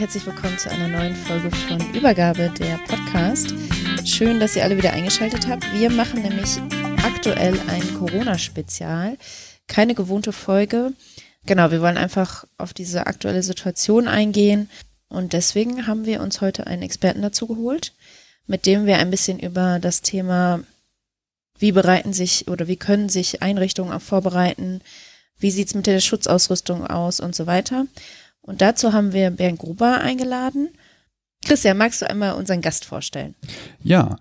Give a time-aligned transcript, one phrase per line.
[0.00, 3.52] Herzlich willkommen zu einer neuen Folge von Übergabe, der Podcast.
[4.06, 5.70] Schön, dass ihr alle wieder eingeschaltet habt.
[5.74, 6.56] Wir machen nämlich
[7.04, 9.18] aktuell ein Corona-Spezial.
[9.66, 10.94] Keine gewohnte Folge.
[11.44, 14.70] Genau, wir wollen einfach auf diese aktuelle Situation eingehen.
[15.10, 17.92] Und deswegen haben wir uns heute einen Experten dazu geholt,
[18.46, 20.64] mit dem wir ein bisschen über das Thema,
[21.58, 24.80] wie bereiten sich oder wie können sich Einrichtungen auch vorbereiten,
[25.36, 27.84] wie sieht es mit der Schutzausrüstung aus und so weiter.
[28.50, 30.70] Und dazu haben wir Bernd Gruber eingeladen.
[31.44, 33.36] Christian, magst du einmal unseren Gast vorstellen?
[33.80, 34.16] Ja,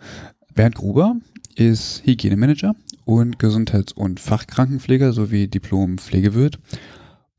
[0.53, 1.15] Bernd Gruber
[1.55, 6.59] ist Hygienemanager und Gesundheits- und Fachkrankenpfleger sowie Diplom-Pflegewirt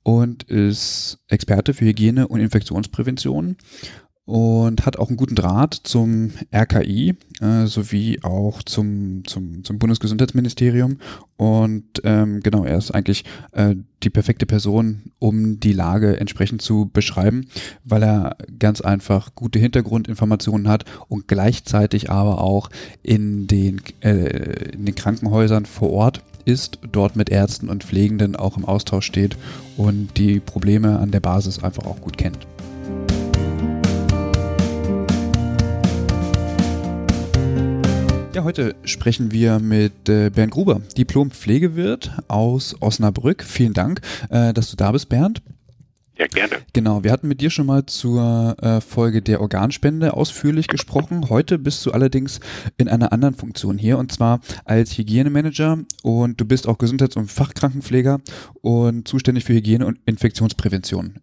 [0.02, 3.56] und ist Experte für Hygiene und Infektionsprävention
[4.30, 10.98] und hat auch einen guten Draht zum RKI äh, sowie auch zum, zum, zum Bundesgesundheitsministerium.
[11.36, 13.74] Und ähm, genau, er ist eigentlich äh,
[14.04, 17.48] die perfekte Person, um die Lage entsprechend zu beschreiben,
[17.82, 22.70] weil er ganz einfach gute Hintergrundinformationen hat und gleichzeitig aber auch
[23.02, 28.56] in den, äh, in den Krankenhäusern vor Ort ist, dort mit Ärzten und Pflegenden auch
[28.56, 29.36] im Austausch steht
[29.76, 32.46] und die Probleme an der Basis einfach auch gut kennt.
[38.40, 43.44] Ja, heute sprechen wir mit äh, Bernd Gruber, Diplom-Pflegewirt aus Osnabrück.
[43.44, 45.42] Vielen Dank, äh, dass du da bist, Bernd.
[46.16, 46.56] Ja, gerne.
[46.72, 51.28] Genau, wir hatten mit dir schon mal zur äh, Folge der Organspende ausführlich gesprochen.
[51.28, 52.40] Heute bist du allerdings
[52.78, 57.30] in einer anderen Funktion hier und zwar als Hygienemanager und du bist auch Gesundheits- und
[57.30, 58.22] Fachkrankenpfleger
[58.62, 61.18] und zuständig für Hygiene und Infektionsprävention.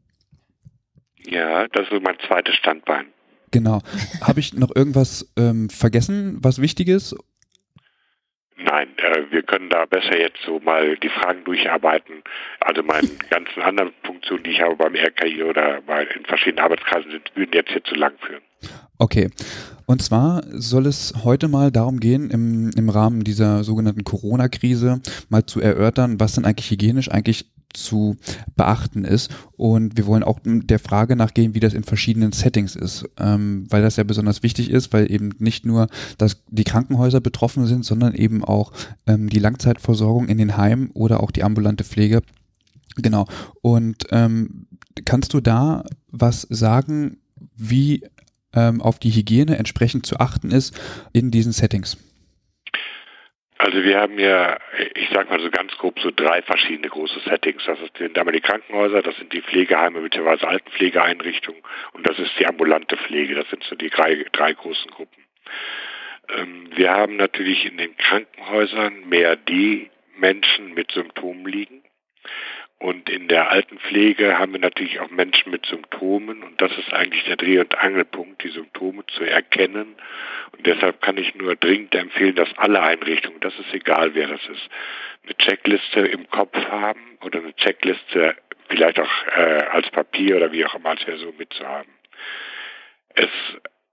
[1.26, 3.08] Ja, das ist mein zweites Standbein.
[3.52, 3.82] Genau.
[4.22, 7.16] Habe ich noch irgendwas ähm, vergessen, was wichtig ist?
[8.58, 12.24] Nein, äh, wir können da besser jetzt so mal die Fragen durcharbeiten.
[12.60, 17.12] Also meine ganzen anderen Funktionen, die ich habe beim RKI oder bei, in verschiedenen Arbeitskreisen
[17.12, 18.42] sind, würden jetzt hier zu lang führen.
[18.98, 19.30] Okay.
[19.86, 25.46] Und zwar soll es heute mal darum gehen, im, im Rahmen dieser sogenannten Corona-Krise mal
[25.46, 28.18] zu erörtern, was denn eigentlich hygienisch eigentlich zu
[28.56, 29.32] beachten ist.
[29.56, 33.82] Und wir wollen auch der Frage nachgehen, wie das in verschiedenen Settings ist, ähm, weil
[33.82, 38.14] das ja besonders wichtig ist, weil eben nicht nur dass die Krankenhäuser betroffen sind, sondern
[38.14, 38.72] eben auch
[39.06, 42.22] ähm, die Langzeitversorgung in den Heimen oder auch die ambulante Pflege.
[42.96, 43.28] Genau.
[43.62, 44.68] Und ähm,
[45.06, 47.18] kannst du da was sagen,
[47.56, 48.04] wie
[48.54, 50.74] ähm, auf die Hygiene entsprechend zu achten ist
[51.14, 51.98] in diesen Settings?
[53.60, 54.60] Also wir haben ja,
[54.94, 57.64] ich sag mal so ganz grob, so drei verschiedene große Settings.
[57.66, 60.46] Das sind einmal die Krankenhäuser, das sind die Pflegeheime bzw.
[60.46, 61.62] Altenpflegeeinrichtungen
[61.94, 63.34] und das ist die ambulante Pflege.
[63.36, 65.24] Das sind so die drei, drei großen Gruppen.
[66.30, 71.84] Ähm, wir haben natürlich in den Krankenhäusern mehr die Menschen mit Symptomen liegen.
[72.80, 77.24] Und in der Altenpflege haben wir natürlich auch Menschen mit Symptomen und das ist eigentlich
[77.24, 79.96] der Dreh- und Angelpunkt, die Symptome zu erkennen.
[80.52, 84.42] Und deshalb kann ich nur dringend empfehlen, dass alle Einrichtungen, das ist egal wer das
[84.48, 84.70] ist,
[85.24, 88.36] eine Checkliste im Kopf haben oder eine Checkliste
[88.70, 91.92] vielleicht auch äh, als Papier oder wie auch immer als Version mitzuhaben.
[93.16, 93.30] Es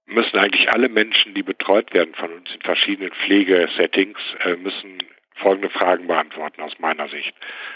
[0.06, 4.98] müssen eigentlich alle Menschen, die betreut werden von uns in verschiedenen Pflegesettings, äh, müssen
[5.44, 7.34] folgende Fragen beantworten aus meiner Sicht.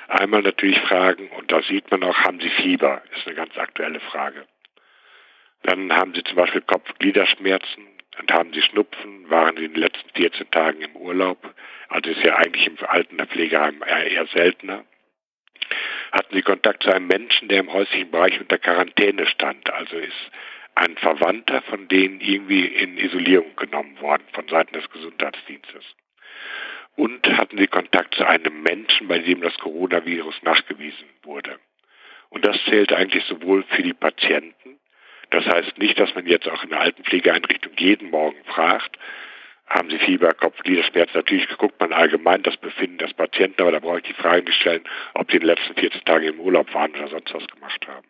[0.08, 3.02] Einmal natürlich fragen, und da sieht man auch, haben Sie Fieber?
[3.14, 4.46] Ist eine ganz aktuelle Frage.
[5.64, 7.86] Dann haben Sie zum Beispiel Kopf-Gliederschmerzen
[8.18, 9.28] und haben Sie Schnupfen?
[9.28, 11.38] Waren Sie in den letzten 14 Tagen im Urlaub?
[11.88, 14.84] Also ist ja eigentlich im Alten Pflegeheim eher seltener.
[16.12, 19.70] Hatten Sie Kontakt zu einem Menschen, der im häuslichen Bereich unter Quarantäne stand?
[19.70, 20.30] Also ist
[20.74, 25.84] ein Verwandter von denen irgendwie in Isolierung genommen worden von Seiten des Gesundheitsdienstes.
[26.98, 31.60] Und hatten sie Kontakt zu einem Menschen, bei dem das Coronavirus nachgewiesen wurde.
[32.28, 34.80] Und das zählt eigentlich sowohl für die Patienten,
[35.30, 38.98] das heißt nicht, dass man jetzt auch in der Altenpflegeeinrichtung jeden Morgen fragt,
[39.68, 41.14] haben Sie Fieber, Kopfgliederschmerzen?
[41.14, 44.58] Natürlich guckt man allgemein das Befinden des Patienten, aber da brauche ich die Frage nicht
[44.58, 44.82] stellen,
[45.14, 48.08] ob die in den letzten 14 Tagen im Urlaub waren oder sonst was gemacht haben.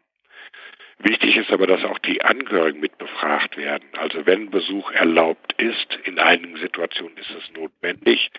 [1.00, 3.88] Wichtig ist aber, dass auch die Angehörigen mit befragt werden.
[3.98, 8.30] Also wenn Besuch erlaubt ist, in einigen Situationen ist es notwendig,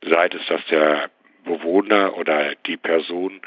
[0.00, 1.10] sei es, dass der
[1.44, 3.40] Bewohner oder die Person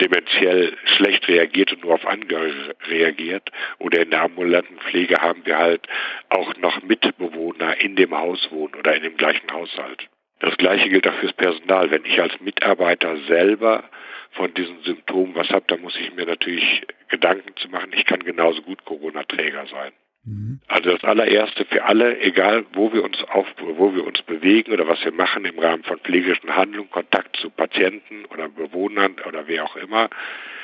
[0.00, 3.50] dementiell schlecht reagiert und nur auf Angehörige reagiert.
[3.78, 5.86] Oder in der ambulanten Pflege haben wir halt
[6.30, 10.08] auch noch Mitbewohner in dem Haus wohnen oder in dem gleichen Haushalt.
[10.40, 11.90] Das gleiche gilt auch fürs Personal.
[11.90, 13.84] Wenn ich als Mitarbeiter selber
[14.32, 18.20] von diesen Symptomen was habe, dann muss ich mir natürlich Gedanken zu machen, ich kann
[18.24, 19.92] genauso gut Corona-Träger sein.
[20.24, 20.60] Mhm.
[20.68, 24.86] Also das allererste für alle, egal wo wir uns auf, wo wir uns bewegen oder
[24.86, 29.64] was wir machen im Rahmen von pflegerischen Handlungen, Kontakt zu Patienten oder Bewohnern oder wer
[29.64, 30.10] auch immer.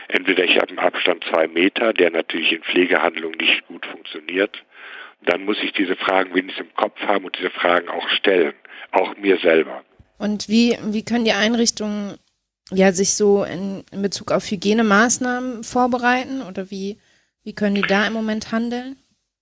[0.09, 4.63] Entweder ich habe einen Abstand zwei Meter, der natürlich in Pflegehandlungen nicht gut funktioniert.
[5.23, 8.55] Dann muss ich diese Fragen wenigstens im Kopf haben und diese Fragen auch stellen,
[8.93, 9.83] auch mir selber.
[10.19, 12.19] Und wie, wie können die Einrichtungen
[12.71, 16.99] ja sich so in, in Bezug auf Hygienemaßnahmen vorbereiten oder wie,
[17.45, 18.97] wie können die da im Moment handeln?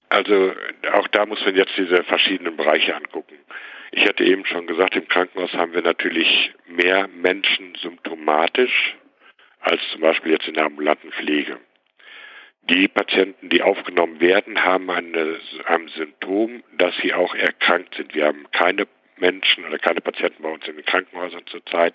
[0.09, 0.53] Also
[0.93, 3.35] auch da muss man jetzt diese verschiedenen Bereiche angucken.
[3.93, 8.97] Ich hatte eben schon gesagt, im Krankenhaus haben wir natürlich mehr Menschen symptomatisch
[9.61, 11.59] als zum Beispiel jetzt in der ambulanten Pflege.
[12.71, 18.15] Die Patienten, die aufgenommen werden, haben ein Symptom, dass sie auch erkrankt sind.
[18.15, 21.94] Wir haben keine Menschen oder keine Patienten bei uns in den Krankenhäusern zurzeit,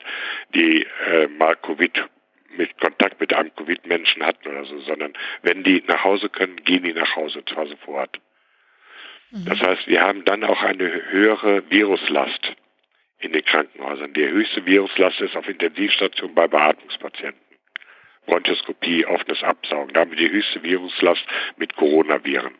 [0.53, 2.05] die äh, mal Covid
[2.55, 5.13] mit Kontakt mit einem Covid-Menschen hatten oder so, sondern
[5.43, 8.19] wenn die nach Hause können, gehen die nach Hause, zwar sofort.
[9.31, 9.45] Mhm.
[9.45, 12.55] Das heißt, wir haben dann auch eine höhere Viruslast
[13.19, 14.13] in den Krankenhäusern.
[14.13, 17.39] Die höchste Viruslast ist auf Intensivstationen bei Beatmungspatienten.
[18.25, 19.93] Bronchoskopie, offenes Absaugen.
[19.93, 21.25] Da haben wir die höchste Viruslast
[21.57, 22.53] mit Coronaviren.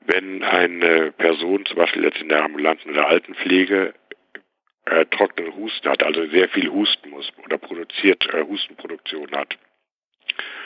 [0.00, 3.94] Wenn eine Person zum Beispiel jetzt in der ambulanten oder Altenpflege
[4.86, 9.56] äh, trockenen Husten hat, also sehr viel husten muss oder produziert, äh, Hustenproduktion hat,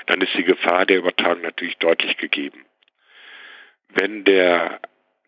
[0.06, 2.64] dann ist die Gefahr der Übertragung natürlich deutlich gegeben.
[3.88, 4.80] Wenn der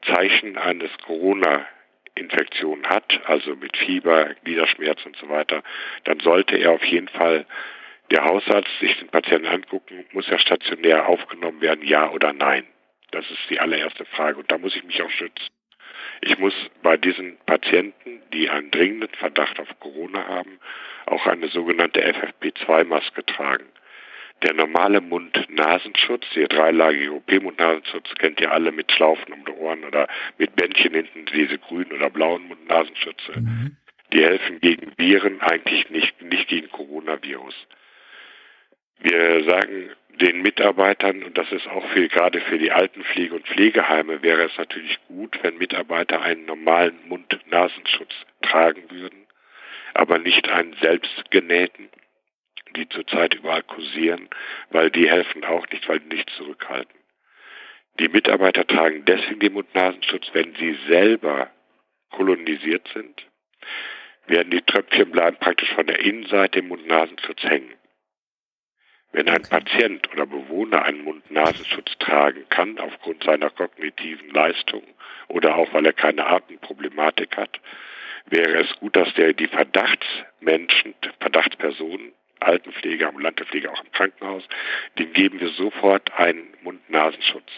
[0.02, 5.62] Zeichen eines Corona-Infektion hat, also mit Fieber, Gliederschmerz und so weiter,
[6.04, 7.46] dann sollte er auf jeden Fall
[8.10, 12.64] der Hausarzt sich den Patienten angucken, muss er stationär aufgenommen werden, ja oder nein?
[13.16, 15.48] Das ist die allererste Frage und da muss ich mich auch schützen.
[16.20, 20.60] Ich muss bei diesen Patienten, die einen dringenden Verdacht auf Corona haben,
[21.06, 23.64] auch eine sogenannte FFP2-Maske tragen.
[24.42, 30.08] Der normale Mund-Nasenschutz, der dreilagige OP-Mund-Nasenschutz, kennt ihr alle mit Schlaufen um die Ohren oder
[30.36, 33.40] mit Bändchen hinten, diese grünen oder blauen Mund-Nasenschütze.
[33.40, 33.76] Mhm.
[34.12, 37.54] Die helfen gegen Viren, eigentlich nicht, nicht gegen Coronavirus.
[38.98, 39.90] Wir sagen
[40.20, 44.56] den Mitarbeitern, und das ist auch für, gerade für die Altenpflege und Pflegeheime, wäre es
[44.56, 49.26] natürlich gut, wenn Mitarbeiter einen normalen Mund-Nasenschutz tragen würden,
[49.92, 51.90] aber nicht einen selbstgenähten,
[52.76, 54.28] die zurzeit überall kursieren,
[54.70, 56.96] weil die helfen auch nicht, weil die nicht zurückhalten.
[57.98, 61.50] Die Mitarbeiter tragen deswegen den Mund-Nasenschutz, wenn sie selber
[62.10, 63.26] kolonisiert sind,
[64.26, 67.72] werden die Tröpfchen bleiben praktisch von der Innenseite im Mund-Nasenschutz hängen.
[69.16, 74.82] Wenn ein Patient oder Bewohner einen Mund-Nasenschutz tragen kann, aufgrund seiner kognitiven Leistung
[75.28, 77.58] oder auch weil er keine Atemproblematik hat,
[78.26, 84.42] wäre es gut, dass der die Verdachtsmenschen, Verdachtspersonen, Altenpflege, ambulante Pflege auch im Krankenhaus,
[84.98, 87.48] dem geben wir sofort einen Mund-Nasenschutz,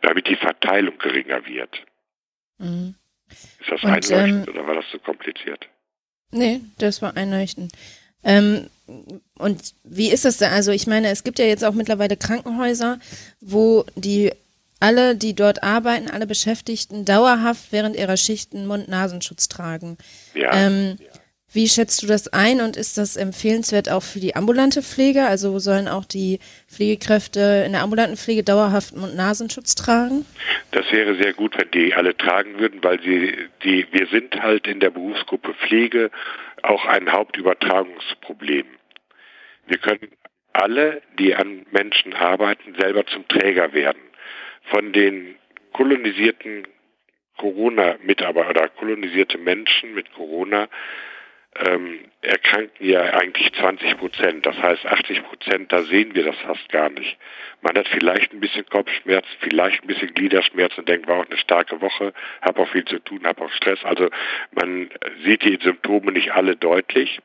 [0.00, 1.84] damit die Verteilung geringer wird.
[2.56, 2.94] Mhm.
[3.28, 5.68] Ist das Und, einleuchtend ähm, oder war das zu kompliziert?
[6.30, 7.72] Nee, das war einleuchtend.
[8.24, 8.66] Ähm,
[9.38, 10.50] und wie ist das da?
[10.50, 12.98] Also ich meine, es gibt ja jetzt auch mittlerweile Krankenhäuser,
[13.40, 14.32] wo die
[14.80, 19.96] alle, die dort arbeiten, alle Beschäftigten dauerhaft während ihrer Schichten Mund-Nasenschutz tragen.
[20.34, 21.11] Ja, ähm, ja.
[21.54, 25.26] Wie schätzt du das ein und ist das empfehlenswert auch für die ambulante Pflege?
[25.26, 30.24] Also sollen auch die Pflegekräfte in der ambulanten Pflege dauerhaft Mund-Nasenschutz tragen?
[30.70, 34.66] Das wäre sehr gut, wenn die alle tragen würden, weil sie, die, wir sind halt
[34.66, 36.10] in der Berufsgruppe Pflege
[36.62, 38.64] auch ein Hauptübertragungsproblem.
[39.66, 40.08] Wir können
[40.54, 44.00] alle, die an Menschen arbeiten, selber zum Träger werden.
[44.70, 45.34] Von den
[45.74, 46.66] kolonisierten
[47.36, 50.68] Corona-Mitarbeitern oder kolonisierte Menschen mit Corona
[51.56, 54.46] ähm, erkranken ja eigentlich 20 Prozent.
[54.46, 57.18] Das heißt 80 Prozent, da sehen wir das fast gar nicht.
[57.60, 61.38] Man hat vielleicht ein bisschen Kopfschmerz, vielleicht ein bisschen Gliederschmerz und denkt, war auch eine
[61.38, 63.84] starke Woche, habe auch viel zu tun, habe auch Stress.
[63.84, 64.08] Also
[64.52, 64.90] man
[65.24, 67.20] sieht die Symptome nicht alle deutlich.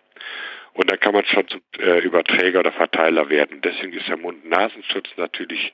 [0.77, 3.61] Und da kann man schon zum äh, Überträger oder Verteiler werden.
[3.61, 5.73] Deswegen ist der Mund-Nasenschutz natürlich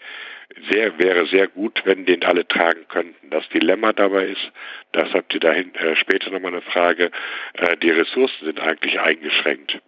[0.72, 3.29] sehr, wäre sehr gut, wenn den alle tragen könnten.
[3.29, 4.51] Das Dilemma dabei ist,
[4.93, 7.12] das habt ihr dahin äh, später nochmal eine Frage,
[7.55, 9.81] äh, die Ressourcen sind eigentlich eingeschränkt.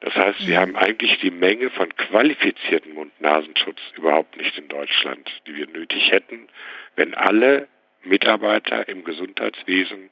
[0.00, 5.54] Das heißt, wir haben eigentlich die Menge von qualifizierten Mund-Nasenschutz überhaupt nicht in Deutschland, die
[5.54, 6.48] wir nötig hätten,
[6.96, 7.68] wenn alle
[8.02, 10.10] Mitarbeiter im Gesundheitswesen,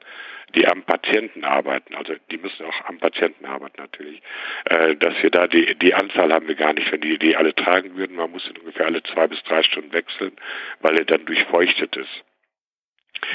[0.55, 4.21] die am Patienten arbeiten, also die müssen auch am Patienten arbeiten natürlich,
[4.65, 7.53] äh, dass wir da die, die Anzahl haben wir gar nicht, wenn die die alle
[7.53, 8.15] tragen würden.
[8.15, 10.31] Man muss ihn ungefähr alle zwei bis drei Stunden wechseln,
[10.79, 12.23] weil er dann durchfeuchtet ist.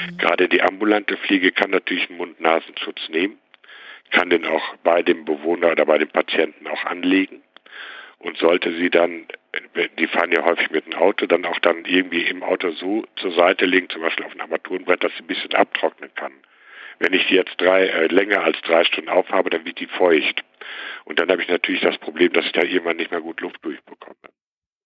[0.09, 0.17] Mhm.
[0.17, 3.37] Gerade die ambulante Pflege kann natürlich einen Mund-Nasenschutz nehmen,
[4.11, 7.43] kann den auch bei dem Bewohner oder bei dem Patienten auch anlegen
[8.19, 9.27] und sollte sie dann,
[9.99, 13.31] die fahren ja häufig mit dem Auto, dann auch dann irgendwie im Auto so zur
[13.31, 16.31] Seite legen, zum Beispiel auf ein Armaturenbrett, dass sie ein bisschen abtrocknen kann.
[16.99, 20.43] Wenn ich die jetzt drei, äh, länger als drei Stunden aufhabe, dann wird die feucht.
[21.05, 23.63] Und dann habe ich natürlich das Problem, dass ich da irgendwann nicht mehr gut Luft
[23.63, 24.15] durchbekomme.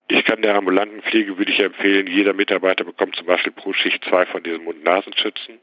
[0.09, 4.03] Ich kann der ambulanten Pflege, würde ich empfehlen, jeder Mitarbeiter bekommt zum Beispiel pro Schicht
[4.05, 5.59] zwei von diesen Mund-Nasenschützen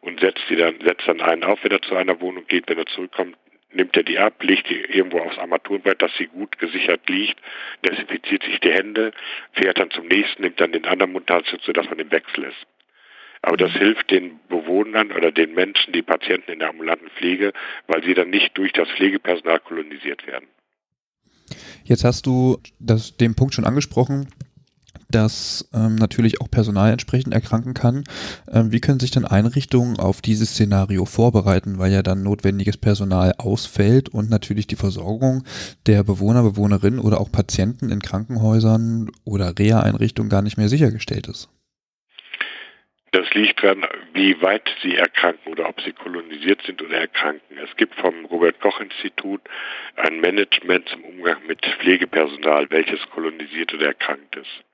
[0.00, 2.68] und setzt die dann, setzt dann einen auf, wenn er zu einer Wohnung geht.
[2.68, 3.36] Wenn er zurückkommt,
[3.72, 7.36] nimmt er die ab, legt die irgendwo aufs Armaturenbrett, dass sie gut gesichert liegt,
[7.84, 9.12] desinfiziert sich die Hände,
[9.52, 12.66] fährt dann zum nächsten, nimmt dann den anderen Mundharnschutz, sodass man im Wechsel ist.
[13.46, 17.52] Aber das hilft den Bewohnern oder den Menschen, die Patienten in der ambulanten Pflege,
[17.86, 20.46] weil sie dann nicht durch das Pflegepersonal kolonisiert werden.
[21.84, 24.28] Jetzt hast du das, den Punkt schon angesprochen,
[25.10, 28.04] dass ähm, natürlich auch Personal entsprechend erkranken kann.
[28.50, 33.34] Ähm, wie können sich dann Einrichtungen auf dieses Szenario vorbereiten, weil ja dann notwendiges Personal
[33.36, 35.44] ausfällt und natürlich die Versorgung
[35.84, 41.50] der Bewohner, Bewohnerinnen oder auch Patienten in Krankenhäusern oder Reha-Einrichtungen gar nicht mehr sichergestellt ist?
[43.14, 47.58] Das liegt daran, wie weit sie erkranken oder ob sie kolonisiert sind oder erkranken.
[47.58, 49.40] Es gibt vom Robert Koch Institut
[49.94, 54.64] ein Management zum Umgang mit Pflegepersonal, welches kolonisiert oder erkrankt ist.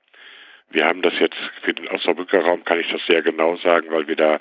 [0.71, 4.07] Wir haben das jetzt für den Osnabrücker Raum, kann ich das sehr genau sagen, weil
[4.07, 4.39] wir da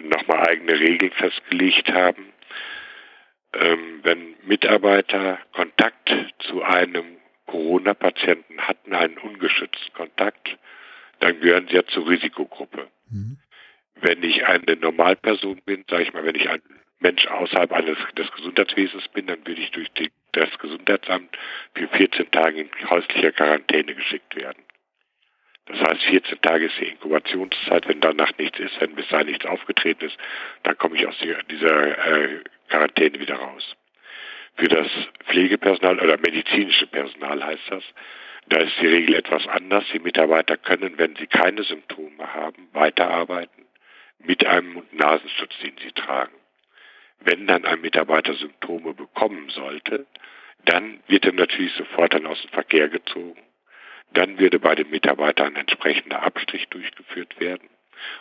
[0.00, 2.32] nochmal eigene Regeln festgelegt haben.
[3.54, 7.16] Ähm, wenn Mitarbeiter Kontakt zu einem
[7.46, 10.56] Corona-Patienten hatten, einen ungeschützten Kontakt,
[11.18, 12.86] dann gehören sie ja zur Risikogruppe.
[13.10, 13.38] Mhm.
[14.02, 16.62] Wenn ich eine Normalperson bin, sage ich mal, wenn ich ein
[17.00, 21.36] Mensch außerhalb eines des Gesundheitswesens bin, dann würde ich durch die, das Gesundheitsamt
[21.74, 24.62] für 14 Tage in häuslicher Quarantäne geschickt werden.
[25.66, 27.88] Das heißt, 14 Tage ist die Inkubationszeit.
[27.88, 30.16] Wenn danach nichts ist, wenn bis dahin nichts aufgetreten ist,
[30.62, 31.16] dann komme ich aus
[31.50, 33.76] dieser äh, Quarantäne wieder raus.
[34.56, 34.88] Für das
[35.26, 37.84] Pflegepersonal oder medizinische Personal heißt das,
[38.50, 39.84] da ist die Regel etwas anders.
[39.92, 43.66] Die Mitarbeiter können, wenn sie keine Symptome haben, weiterarbeiten
[44.18, 46.34] mit einem Mund-Nasenschutz, den sie tragen.
[47.20, 50.06] Wenn dann ein Mitarbeiter Symptome bekommen sollte,
[50.64, 53.40] dann wird er natürlich sofort dann aus dem Verkehr gezogen
[54.12, 57.68] dann würde bei den Mitarbeitern ein entsprechender Abstrich durchgeführt werden.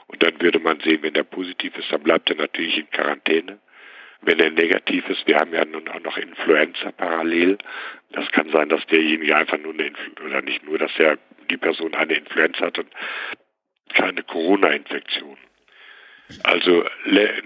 [0.08, 3.60] Und dann würde man sehen, wenn der positiv ist, dann bleibt er natürlich in Quarantäne.
[4.22, 7.58] Wenn er negativ ist, wir haben ja nun auch noch Influenza parallel.
[8.12, 11.18] Das kann sein, dass derjenige einfach nur eine Influenza, oder nicht nur, dass er
[11.50, 12.90] die Person eine Influenza hat und
[13.94, 15.38] keine Corona-Infektion.
[16.44, 16.86] Also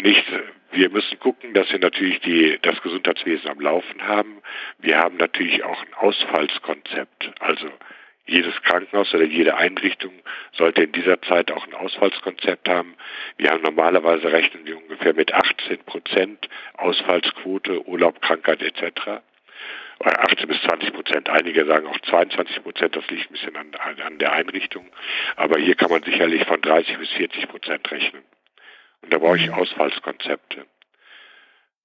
[0.02, 0.26] nicht,
[0.72, 4.42] wir müssen gucken, dass wir natürlich die, das Gesundheitswesen am Laufen haben.
[4.80, 7.32] Wir haben natürlich auch ein Ausfallskonzept.
[7.40, 7.70] Also
[8.26, 10.14] jedes Krankenhaus oder jede Einrichtung
[10.54, 12.96] sollte in dieser Zeit auch ein Ausfallskonzept haben.
[13.38, 19.22] Wir haben normalerweise rechnen wir ungefähr mit 18 Prozent Ausfallsquote, Urlaub, Krankheit etc.
[20.00, 21.30] 18 bis 20 Prozent.
[21.30, 22.96] Einige sagen auch 22 Prozent.
[22.96, 24.90] Das liegt ein bisschen an, an der Einrichtung.
[25.36, 28.24] Aber hier kann man sicherlich von 30 bis 40 Prozent rechnen.
[29.02, 30.66] Und da brauche ich Ausfallskonzepte.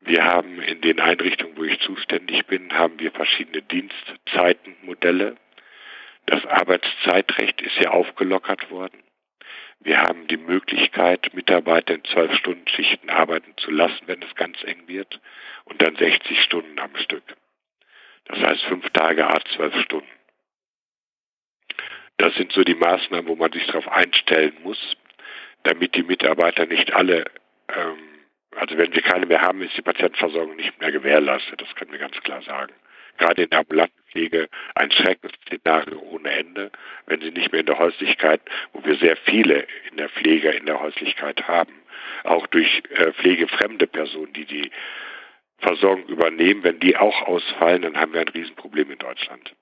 [0.00, 5.36] Wir haben in den Einrichtungen, wo ich zuständig bin, haben wir verschiedene Dienstzeitenmodelle.
[6.28, 9.02] Das Arbeitszeitrecht ist ja aufgelockert worden.
[9.80, 14.62] Wir haben die Möglichkeit, Mitarbeiter in zwölf Stunden Schichten arbeiten zu lassen, wenn es ganz
[14.64, 15.22] eng wird,
[15.64, 17.22] und dann 60 Stunden am Stück.
[18.26, 20.10] Das heißt fünf Tage, a zwölf Stunden.
[22.18, 24.98] Das sind so die Maßnahmen, wo man sich darauf einstellen muss,
[25.62, 27.24] damit die Mitarbeiter nicht alle,
[27.74, 31.62] ähm, also wenn wir keine mehr haben, ist die Patientenversorgung nicht mehr gewährleistet.
[31.62, 32.74] Das können wir ganz klar sagen
[33.18, 36.70] gerade in der ambulanten Pflege ein Schreckensszenario ohne Ende,
[37.06, 38.40] wenn sie nicht mehr in der Häuslichkeit,
[38.72, 41.72] wo wir sehr viele in der Pflege in der Häuslichkeit haben,
[42.24, 44.70] auch durch äh, pflegefremde Personen, die die
[45.58, 46.62] Versorgung übernehmen.
[46.62, 49.54] Wenn die auch ausfallen, dann haben wir ein Riesenproblem in Deutschland.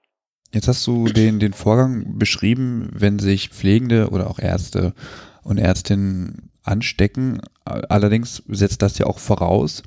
[0.53, 4.95] Jetzt hast du den, den Vorgang beschrieben, wenn sich Pflegende oder auch Ärzte
[5.43, 7.41] und Ärztinnen anstecken.
[7.65, 9.83] Allerdings setzt das ja auch voraus,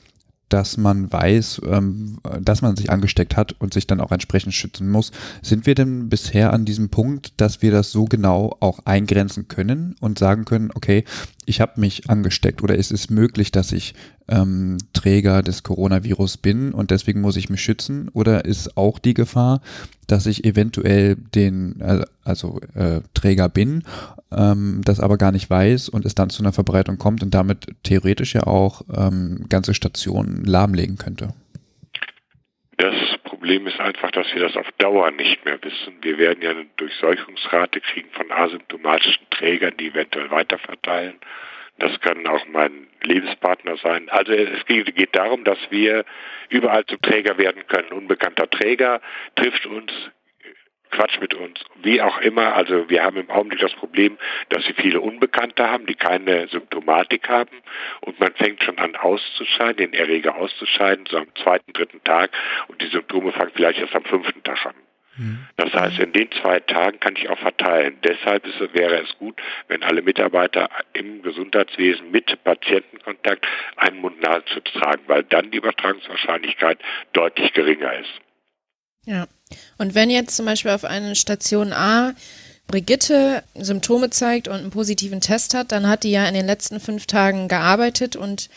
[0.50, 4.90] dass man weiß, ähm, dass man sich angesteckt hat und sich dann auch entsprechend schützen
[4.90, 5.12] muss.
[5.42, 9.96] Sind wir denn bisher an diesem Punkt, dass wir das so genau auch eingrenzen können
[10.00, 11.04] und sagen können, okay,
[11.50, 13.96] ich habe mich angesteckt oder ist es möglich, dass ich
[14.28, 18.10] ähm, Träger des Coronavirus bin und deswegen muss ich mich schützen?
[18.14, 19.62] Oder ist auch die Gefahr,
[20.06, 23.84] dass ich eventuell den, äh, also äh, Träger bin,
[24.32, 27.66] ähm, das aber gar nicht weiß und es dann zu einer Verbreitung kommt und damit
[27.82, 31.34] theoretisch ja auch ähm, ganze Stationen lahmlegen könnte?
[32.78, 32.94] Das
[33.40, 35.98] Problem ist einfach, dass wir das auf Dauer nicht mehr wissen.
[36.02, 41.18] Wir werden ja eine Durchseuchungsrate kriegen von asymptomatischen Trägern, die eventuell weiterverteilen.
[41.78, 44.10] Das kann auch mein Lebenspartner sein.
[44.10, 46.04] Also es geht darum, dass wir
[46.50, 47.94] überall zu Träger werden können.
[47.94, 49.00] Unbekannter Träger
[49.38, 49.90] trifft uns,
[50.92, 52.56] Quatsch mit uns, wie auch immer.
[52.56, 54.18] Also wir haben im Augenblick das Problem,
[54.50, 57.62] dass wir viele Unbekannte haben, die keine Symptomatik haben
[58.02, 62.32] und man fängt schon an auszuscheiden, den Erreger auszuscheiden, so am zweiten, dritten Tag
[62.68, 64.76] und die Symptome fangen vielleicht erst am fünften Tag an.
[65.20, 65.48] Mhm.
[65.58, 67.98] Das heißt, in den zwei Tagen kann ich auch verteilen.
[68.04, 75.04] Deshalb ist, wäre es gut, wenn alle Mitarbeiter im Gesundheitswesen mit Patientenkontakt einen Mund-Nasenschutz tragen,
[75.08, 76.80] weil dann die Übertragungswahrscheinlichkeit
[77.14, 78.22] deutlich geringer ist.
[79.06, 79.28] Ja.
[79.78, 82.14] Und wenn jetzt zum Beispiel auf einer Station A
[82.68, 86.80] Brigitte Symptome zeigt und einen positiven Test hat, dann hat die ja in den letzten
[86.80, 88.50] fünf Tagen gearbeitet und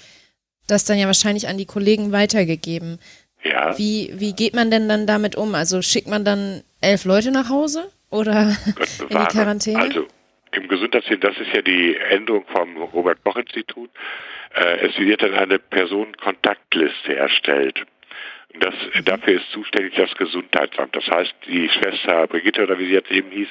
[0.67, 2.99] das dann ja wahrscheinlich an die Kollegen weitergegeben.
[3.43, 3.77] Ja.
[3.79, 5.55] Wie, wie geht man denn dann damit um?
[5.55, 8.55] Also schickt man dann elf Leute nach Hause oder
[9.09, 9.81] in die Quarantäne?
[9.81, 10.07] Also
[10.53, 13.91] im Gesundheitswesen, das ist ja die Änderung vom Robert-Koch-Institut.
[14.55, 17.83] Äh, es wird dann eine Personenkontaktliste erstellt.
[18.61, 20.95] Das, dafür ist zuständig das Gesundheitsamt.
[20.95, 23.49] Das heißt, die Schwester Brigitte oder wie sie jetzt eben hieß,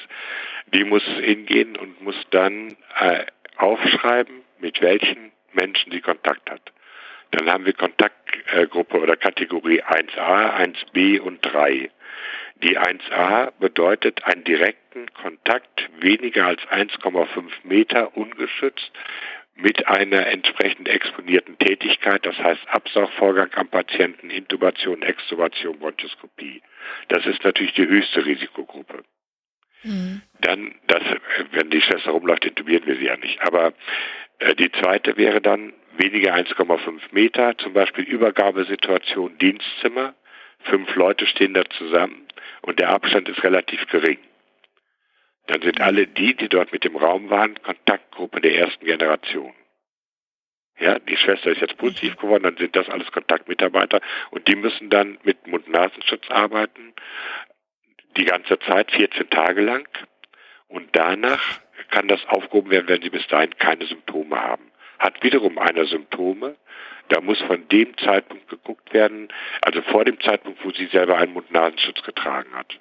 [0.74, 3.25] die muss hingehen und muss dann äh,
[3.58, 6.62] aufschreiben, mit welchen Menschen sie Kontakt hat.
[7.31, 11.90] Dann haben wir Kontaktgruppe oder Kategorie 1a, 1b und 3.
[12.64, 18.92] Die 1a bedeutet einen direkten Kontakt weniger als 1,5 Meter ungeschützt
[19.55, 26.61] mit einer entsprechend exponierten Tätigkeit, das heißt Absaugvorgang am Patienten, Intubation, Extubation, Bronchoskopie.
[27.09, 29.03] Das ist natürlich die höchste Risikogruppe.
[29.83, 30.22] Mhm.
[30.40, 31.01] Dann, das,
[31.51, 33.42] wenn die Schwester rumläuft, intubieren wir sie ja nicht.
[33.42, 33.74] Aber
[34.40, 40.16] äh, die zweite wäre dann weniger 1,5 Meter, zum Beispiel Übergabesituation, Dienstzimmer.
[40.64, 42.27] Fünf Leute stehen da zusammen
[42.61, 44.20] und der Abstand ist relativ gering.
[45.48, 49.54] Dann sind alle die, die dort mit dem Raum waren, Kontaktgruppe der ersten Generation.
[50.80, 54.01] Ja, die Schwester ist jetzt positiv geworden, dann sind das alles Kontaktmitarbeiter
[54.32, 56.94] und die müssen dann mit Mund-Nasenschutz arbeiten,
[58.18, 59.88] die ganze Zeit, 14 Tage lang.
[60.68, 64.72] Und danach kann das aufgehoben werden, wenn sie bis dahin keine Symptome haben.
[64.98, 66.56] Hat wiederum einer Symptome,
[67.10, 69.27] da muss von dem Zeitpunkt geguckt werden,
[69.62, 72.80] also vor dem Zeitpunkt, wo sie selber einen Mund-Nasenschutz getragen hat.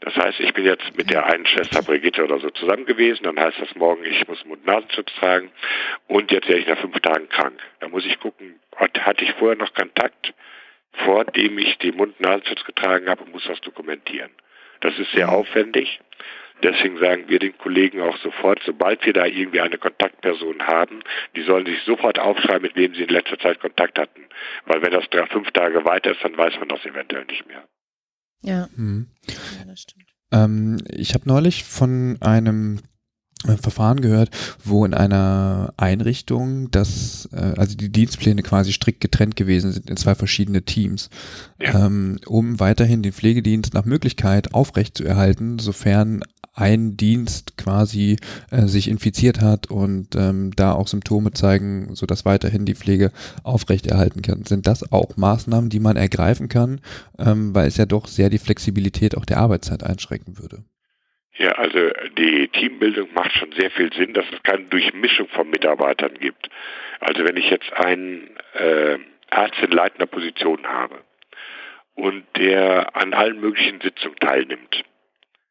[0.00, 3.38] Das heißt, ich bin jetzt mit der einen Schwester Brigitte oder so zusammen gewesen, dann
[3.38, 5.50] heißt das morgen, ich muss Mund-Nasenschutz tragen
[6.06, 7.60] und jetzt werde ich nach fünf Tagen krank.
[7.80, 10.34] Da muss ich gucken, hatte ich vorher noch Kontakt,
[11.04, 14.30] vor dem ich den Mund-Nasenschutz getragen habe und muss das dokumentieren.
[14.80, 16.00] Das ist sehr aufwendig.
[16.62, 21.02] Deswegen sagen wir den Kollegen auch sofort, sobald wir da irgendwie eine Kontaktperson haben,
[21.36, 24.26] die sollen sich sofort aufschreiben, mit wem sie in letzter Zeit Kontakt hatten.
[24.64, 27.64] Weil wenn das drei, fünf Tage weiter ist, dann weiß man das eventuell nicht mehr.
[28.42, 28.68] Ja.
[28.76, 29.08] Mhm.
[29.26, 30.04] ja das stimmt.
[30.30, 32.80] Ähm, ich habe neulich von einem
[33.46, 34.30] äh, Verfahren gehört,
[34.64, 39.96] wo in einer Einrichtung, dass äh, also die Dienstpläne quasi strikt getrennt gewesen sind in
[39.96, 41.08] zwei verschiedene Teams,
[41.60, 41.86] ja.
[41.86, 46.24] ähm, um weiterhin den Pflegedienst nach Möglichkeit aufrechtzuerhalten, sofern
[46.58, 48.16] ein Dienst quasi
[48.50, 53.12] äh, sich infiziert hat und ähm, da auch Symptome zeigen, so dass weiterhin die Pflege
[53.44, 54.44] aufrechterhalten kann.
[54.44, 56.80] Sind das auch Maßnahmen, die man ergreifen kann,
[57.18, 60.64] ähm, weil es ja doch sehr die Flexibilität auch der Arbeitszeit einschränken würde?
[61.38, 61.78] Ja, also
[62.16, 66.48] die Teambildung macht schon sehr viel Sinn, dass es keine Durchmischung von Mitarbeitern gibt.
[66.98, 68.98] Also wenn ich jetzt einen äh,
[69.30, 70.96] Arzt in leitender Position habe
[71.94, 74.84] und der an allen möglichen Sitzungen teilnimmt,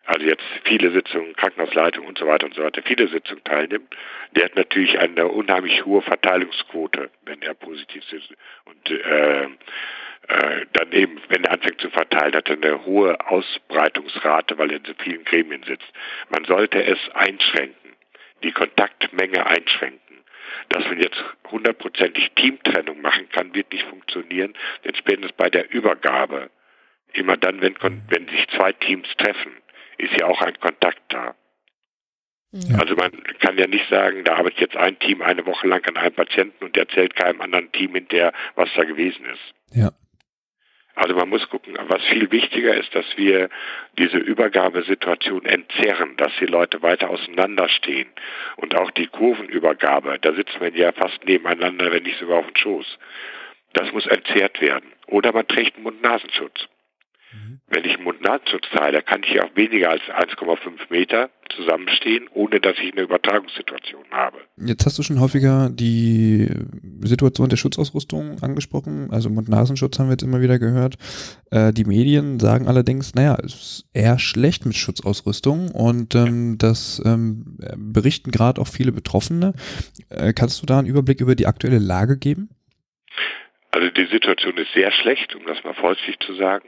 [0.07, 3.93] also jetzt viele Sitzungen, Krankenhausleitung und so weiter und so weiter, viele Sitzungen teilnimmt,
[4.31, 8.33] der hat natürlich eine unheimlich hohe Verteilungsquote, wenn er positiv ist.
[8.65, 14.57] Und äh, äh, dann eben, wenn er anfängt zu verteilen, hat er eine hohe Ausbreitungsrate,
[14.57, 15.91] weil er in so vielen Gremien sitzt.
[16.29, 17.91] Man sollte es einschränken,
[18.43, 19.99] die Kontaktmenge einschränken.
[20.69, 24.53] Dass man jetzt hundertprozentig Teamtrennung machen kann, wird nicht funktionieren,
[24.85, 26.49] denn spätestens bei der Übergabe,
[27.11, 27.75] immer dann, wenn,
[28.09, 29.51] wenn sich zwei Teams treffen,
[29.97, 31.35] ist ja auch ein Kontakt da.
[32.51, 32.79] Ja.
[32.79, 35.97] Also man kann ja nicht sagen, da arbeitet jetzt ein Team eine Woche lang an
[35.97, 39.77] einem Patienten und erzählt keinem anderen Team hinterher, was da gewesen ist.
[39.77, 39.91] Ja.
[40.95, 43.49] Also man muss gucken, was viel wichtiger ist, dass wir
[43.99, 48.07] diese Übergabesituation entzerren, dass die Leute weiter auseinanderstehen.
[48.55, 52.55] Und auch die Kurvenübergabe, da sitzen wir ja fast nebeneinander, wenn nicht sogar auf dem
[52.55, 52.97] Schoß.
[53.73, 54.91] Das muss entzerrt werden.
[55.05, 56.67] Oder man trägt einen Mund-Nasenschutz.
[57.33, 57.59] Mhm.
[57.67, 62.93] Wenn ich Mund-Nasenschutz trage, kann ich auf weniger als 1,5 Meter zusammenstehen, ohne dass ich
[62.93, 64.37] eine Übertragungssituation habe.
[64.57, 66.47] Jetzt hast du schon häufiger die
[67.01, 69.09] Situation der Schutzausrüstung angesprochen.
[69.11, 70.95] Also Mund-Nasenschutz haben wir jetzt immer wieder gehört.
[71.51, 77.01] Äh, die Medien sagen allerdings, naja, es ist eher schlecht mit Schutzausrüstung und ähm, das
[77.05, 79.53] ähm, berichten gerade auch viele Betroffene.
[80.09, 82.49] Äh, kannst du da einen Überblick über die aktuelle Lage geben?
[83.71, 86.67] Also die Situation ist sehr schlecht, um das mal vorsichtig zu sagen.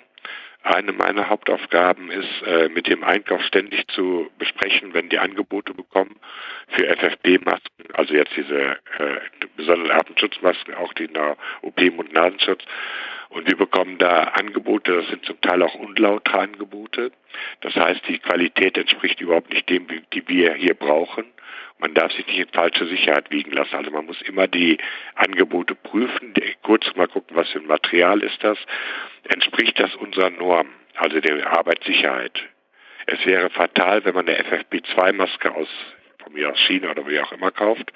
[0.62, 6.18] Eine meiner Hauptaufgaben ist, äh, mit dem Einkauf ständig zu besprechen, wenn die Angebote bekommen
[6.70, 9.20] für FFP-Masken, also jetzt diese äh,
[9.56, 11.10] besonderen Atemschutzmasken, auch die
[11.62, 12.64] OP-Mund-Nasenschutz.
[13.30, 17.12] Und wir bekommen da Angebote, das sind zum Teil auch unlautere Angebote.
[17.62, 21.26] Das heißt, die Qualität entspricht überhaupt nicht dem, die wir hier brauchen.
[21.80, 23.76] Man darf sich nicht in falsche Sicherheit wiegen lassen.
[23.76, 24.78] Also man muss immer die
[25.16, 28.58] Angebote prüfen, kurz mal gucken, was für ein Material ist das.
[29.24, 32.38] Entspricht das unseren Normen, also der Arbeitssicherheit?
[33.08, 35.70] Es wäre fatal, wenn man eine FFP2-Maske aus
[36.22, 37.94] von mir aus China oder wie auch immer kauft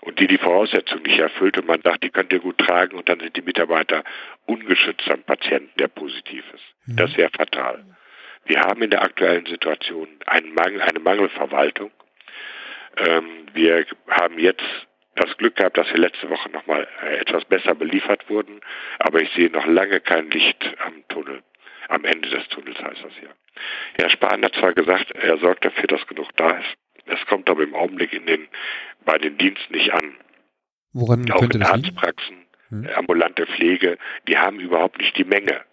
[0.00, 3.08] und die die Voraussetzungen nicht erfüllt und man sagt, die könnt ihr gut tragen und
[3.08, 4.02] dann sind die Mitarbeiter
[4.46, 6.64] ungeschützt am Patienten, der positiv ist.
[6.86, 6.96] Mhm.
[6.96, 7.84] Das wäre fatal.
[8.46, 11.90] Wir haben in der aktuellen Situation einen Mangel, eine Mangelverwaltung
[12.96, 14.64] ähm, wir haben jetzt
[15.16, 18.60] das Glück gehabt, dass wir letzte Woche nochmal äh, etwas besser beliefert wurden,
[18.98, 21.42] aber ich sehe noch lange kein Licht am Tunnel.
[21.88, 23.30] Am Ende des Tunnels heißt das ja.
[23.98, 26.74] Herr Spahn hat zwar gesagt, er sorgt dafür, dass genug da ist.
[27.06, 28.48] Es kommt aber im Augenblick in den,
[29.04, 30.16] bei den Diensten nicht an.
[30.92, 32.88] Woran Auch in Arztpraxen, hm?
[32.94, 35.64] ambulante Pflege, die haben überhaupt nicht die Menge.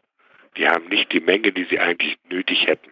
[0.58, 2.92] Die haben nicht die Menge, die sie eigentlich nötig hätten.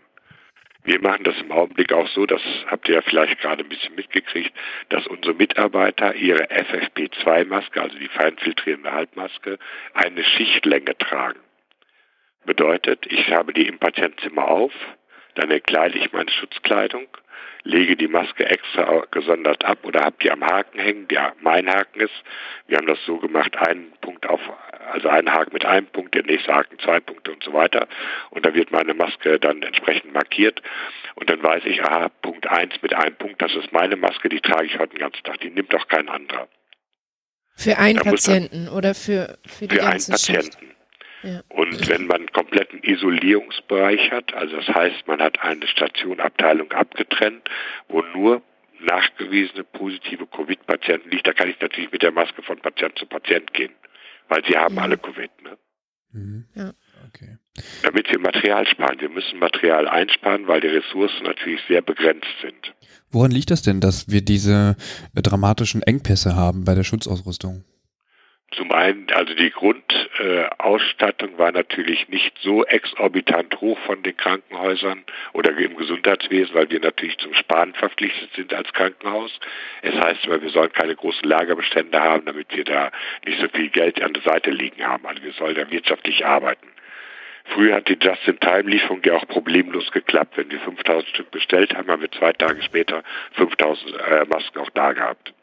[0.84, 3.94] Wir machen das im Augenblick auch so, das habt ihr ja vielleicht gerade ein bisschen
[3.96, 4.52] mitgekriegt,
[4.90, 9.60] dass unsere Mitarbeiter ihre FFP2-Maske, also die feinfiltrierende Halbmaske,
[9.94, 11.40] eine Schichtlänge tragen.
[12.46, 14.74] Bedeutet, ich habe die im Patientenzimmer auf,
[15.36, 17.08] dann entkleide ich meine Schutzkleidung,
[17.64, 22.02] lege die Maske extra gesondert ab oder habe die am Haken hängen, der mein Haken
[22.02, 22.14] ist.
[22.68, 24.40] Wir haben das so gemacht, einen Punkt auf,
[24.92, 27.88] also einen Haken mit einem Punkt, der nächste Haken zwei Punkte und so weiter.
[28.32, 30.62] Und da wird meine Maske dann entsprechend markiert.
[31.16, 34.42] Und dann weiß ich, aha, Punkt eins mit einem Punkt, das ist meine Maske, die
[34.42, 36.48] trage ich heute den ganzen Tag, die nimmt doch kein anderer.
[37.56, 40.60] Für einen Patienten oder für, für die für ganze einen Patienten.
[40.60, 40.71] Schicht?
[41.50, 47.50] Und wenn man einen kompletten Isolierungsbereich hat, also das heißt, man hat eine Stationabteilung abgetrennt,
[47.88, 48.42] wo nur
[48.80, 53.54] nachgewiesene positive Covid-Patienten liegt, da kann ich natürlich mit der Maske von Patient zu Patient
[53.54, 53.72] gehen,
[54.28, 54.82] weil sie haben ja.
[54.82, 55.30] alle Covid.
[55.44, 55.58] Ne?
[56.14, 56.46] Mhm.
[56.56, 56.74] Ja.
[57.08, 57.38] Okay.
[57.84, 59.00] Damit wir Material sparen.
[59.00, 62.74] Wir müssen Material einsparen, weil die Ressourcen natürlich sehr begrenzt sind.
[63.12, 64.78] Woran liegt das denn, dass wir diese
[65.14, 67.66] dramatischen Engpässe haben bei der Schutzausrüstung?
[68.52, 75.06] Zum einen, also die Grundausstattung äh, war natürlich nicht so exorbitant hoch von den Krankenhäusern
[75.32, 79.32] oder im Gesundheitswesen, weil wir natürlich zum Sparen verpflichtet sind als Krankenhaus.
[79.82, 82.92] Es heißt aber, wir sollen keine großen Lagerbestände haben, damit wir da
[83.26, 85.06] nicht so viel Geld an der Seite liegen haben.
[85.06, 86.68] Also wir sollen da wirtschaftlich arbeiten.
[87.46, 90.36] Früher hat die Just-in-Time-Lieferung ja auch problemlos geklappt.
[90.36, 93.02] Wenn wir 5000 Stück bestellt haben, haben wir zwei Tage später
[93.34, 95.34] 5000 äh, Masken auch da gehabt.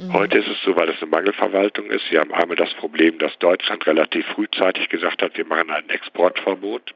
[0.00, 0.14] Mhm.
[0.14, 2.10] Heute ist es so, weil es eine Mangelverwaltung ist.
[2.10, 6.94] Wir haben einmal das Problem, dass Deutschland relativ frühzeitig gesagt hat, wir machen ein Exportverbot.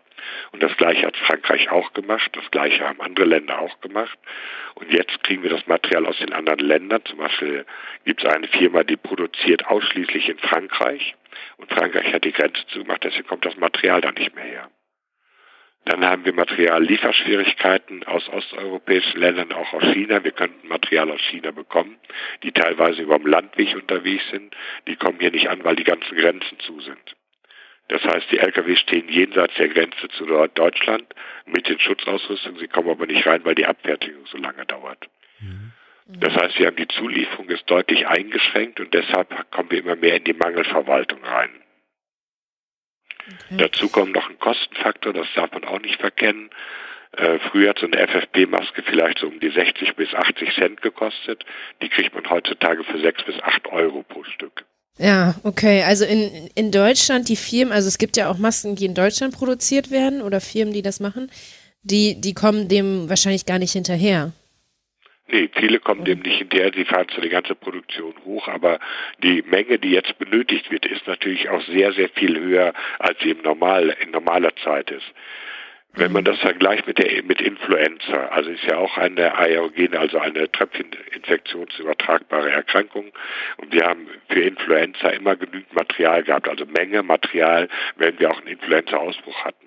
[0.53, 4.19] Und das Gleiche hat Frankreich auch gemacht, das Gleiche haben andere Länder auch gemacht.
[4.75, 7.05] Und jetzt kriegen wir das Material aus den anderen Ländern.
[7.05, 7.67] Zum Beispiel
[8.07, 11.14] gibt es eine Firma, die produziert ausschließlich in Frankreich.
[11.59, 14.71] Und Frankreich hat die Grenze zugemacht, deswegen kommt das Material da nicht mehr her.
[15.87, 20.25] Dann haben wir Materiallieferschwierigkeiten aus osteuropäischen Ländern, auch aus China.
[20.25, 21.97] Wir könnten Material aus China bekommen,
[22.42, 24.55] die teilweise über dem Landweg unterwegs sind.
[24.87, 27.16] Die kommen hier nicht an, weil die ganzen Grenzen zu sind.
[27.88, 31.05] Das heißt, die Lkw stehen jenseits der Grenze zu Deutschland
[31.44, 32.59] mit den Schutzausrüstungen.
[32.59, 35.07] Sie kommen aber nicht rein, weil die Abfertigung so lange dauert.
[35.40, 35.73] Mhm.
[36.07, 40.16] Das heißt, wir haben die Zulieferung ist deutlich eingeschränkt und deshalb kommen wir immer mehr
[40.16, 41.51] in die Mangelverwaltung rein.
[43.27, 43.57] Okay.
[43.59, 46.51] Dazu kommt noch ein Kostenfaktor, das darf man auch nicht verkennen.
[47.13, 51.45] Äh, früher hat so eine FFP-Maske vielleicht so um die 60 bis 80 Cent gekostet.
[51.81, 54.65] Die kriegt man heutzutage für 6 bis 8 Euro pro Stück.
[54.99, 55.83] Ja, okay.
[55.83, 59.35] Also in, in Deutschland, die Firmen, also es gibt ja auch Masken, die in Deutschland
[59.35, 61.31] produziert werden oder Firmen, die das machen,
[61.83, 64.33] die, die kommen dem wahrscheinlich gar nicht hinterher.
[65.27, 68.79] Nee, viele kommen dem nicht hinterher, sie fahren zu der ganzen Produktion hoch, aber
[69.23, 73.31] die Menge, die jetzt benötigt wird, ist natürlich auch sehr, sehr viel höher, als sie
[73.31, 75.11] im Normal, in normaler Zeit ist.
[75.97, 80.19] Wenn man das vergleicht mit der mit Influenza, also ist ja auch eine aerogene, also
[80.19, 83.13] eine tröpfcheninfektionsübertragbare Erkrankung.
[83.59, 88.39] Und wir haben für Influenza immer genügend Material gehabt, also Menge Material, wenn wir auch
[88.39, 89.63] einen Influenza-Ausbruch hatten.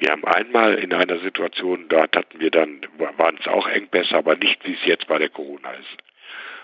[0.00, 2.80] Wir haben einmal in einer Situation, dort hatten wir dann,
[3.16, 5.98] waren es auch Engpässe, aber nicht wie es jetzt bei der Corona ist.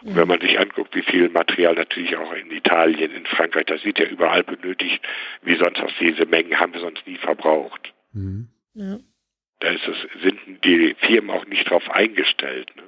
[0.03, 3.85] Und wenn man sich anguckt, wie viel Material natürlich auch in Italien, in Frankreich, das
[3.85, 5.01] wird ja überall benötigt,
[5.43, 7.93] wie sonst auch diese Mengen haben wir sonst nie verbraucht.
[8.13, 8.49] Mhm.
[8.75, 8.99] Ja.
[9.61, 12.71] Da ist es, sind die Firmen auch nicht darauf eingestellt.
[12.77, 12.83] Ne?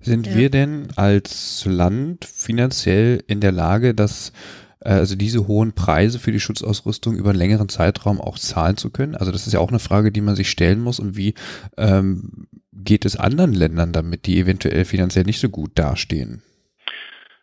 [0.00, 0.34] Sind ja.
[0.34, 4.34] wir denn als Land finanziell in der Lage, dass äh,
[4.80, 9.14] also diese hohen Preise für die Schutzausrüstung über einen längeren Zeitraum auch zahlen zu können?
[9.14, 10.98] Also das ist ja auch eine Frage, die man sich stellen muss.
[10.98, 11.34] Und wie
[11.76, 16.42] ähm, geht es anderen Ländern damit, die eventuell finanziell nicht so gut dastehen?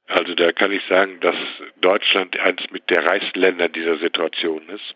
[0.07, 1.35] Also da kann ich sagen, dass
[1.81, 4.95] Deutschland eines mit der reichsten Länder dieser Situation ist,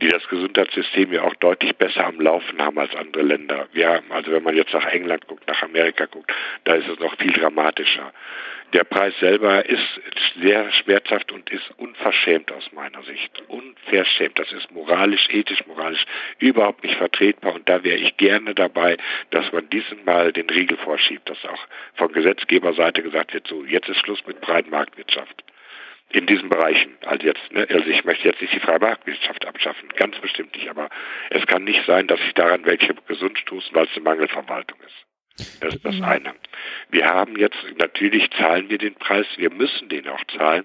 [0.00, 3.68] die das Gesundheitssystem ja auch deutlich besser am Laufen haben als andere Länder.
[3.72, 6.32] Wir haben, also wenn man jetzt nach England guckt, nach Amerika guckt,
[6.64, 8.12] da ist es noch viel dramatischer.
[8.74, 10.00] Der Preis selber ist
[10.42, 13.42] sehr schmerzhaft und ist unverschämt aus meiner Sicht.
[13.48, 14.38] Unverschämt.
[14.38, 16.04] Das ist moralisch, ethisch, moralisch
[16.38, 17.54] überhaupt nicht vertretbar.
[17.54, 18.98] Und da wäre ich gerne dabei,
[19.30, 23.88] dass man diesen Mal den Riegel vorschiebt, dass auch von Gesetzgeberseite gesagt wird, so, jetzt
[23.88, 25.44] ist Schluss mit breiten Marktwirtschaft
[26.10, 26.96] in diesen Bereichen.
[27.04, 30.68] Also jetzt, ne, also ich möchte jetzt nicht die freie Marktwirtschaft abschaffen, ganz bestimmt nicht,
[30.68, 30.88] aber
[31.30, 35.60] es kann nicht sein, dass sich daran welche gesund stoßen, weil es eine Mangelverwaltung ist.
[35.60, 36.04] Das ist das mhm.
[36.04, 36.34] eine.
[36.90, 40.64] Wir haben jetzt, natürlich zahlen wir den Preis, wir müssen den auch zahlen.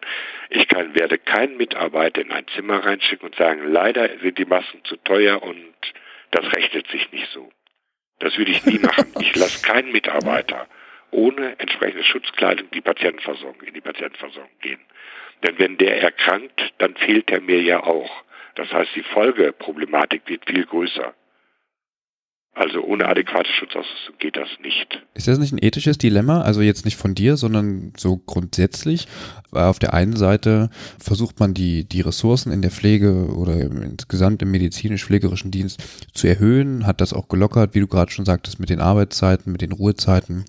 [0.50, 4.84] Ich kann, werde keinen Mitarbeiter in ein Zimmer reinschicken und sagen, leider sind die Masken
[4.86, 5.76] zu teuer und
[6.32, 7.52] das rechnet sich nicht so.
[8.20, 9.14] Das würde ich nie machen.
[9.20, 10.68] Ich lasse keinen Mitarbeiter
[11.12, 14.80] ohne entsprechende Schutzkleidung die Patientenversorgung, in die Patientenversorgung gehen.
[15.42, 18.12] Denn wenn der erkrankt, dann fehlt er mir ja auch.
[18.56, 21.14] Das heißt, die Folgeproblematik wird viel größer.
[22.56, 25.02] Also ohne adäquate Schutzausrüstung geht das nicht.
[25.16, 26.42] Ist das nicht ein ethisches Dilemma?
[26.42, 29.08] Also jetzt nicht von dir, sondern so grundsätzlich.
[29.52, 30.70] Auf der einen Seite
[31.00, 36.86] versucht man die, die Ressourcen in der Pflege oder insgesamt im medizinisch-pflegerischen Dienst zu erhöhen,
[36.86, 40.46] hat das auch gelockert, wie du gerade schon sagtest, mit den Arbeitszeiten, mit den Ruhezeiten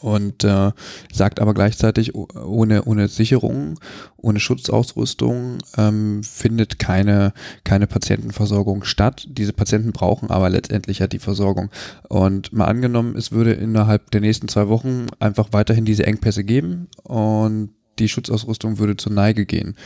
[0.00, 0.72] und äh,
[1.12, 3.78] sagt aber gleichzeitig, ohne, ohne Sicherung,
[4.16, 7.32] ohne Schutzausrüstung ähm, findet keine,
[7.64, 9.26] keine Patientenversorgung statt.
[9.28, 11.70] Diese Patienten brauchen aber letztendlich ja die Versorgung.
[12.08, 16.88] Und mal angenommen, es würde innerhalb der nächsten zwei Wochen einfach weiterhin diese Engpässe geben
[17.02, 19.76] und die Schutzausrüstung würde zur Neige gehen.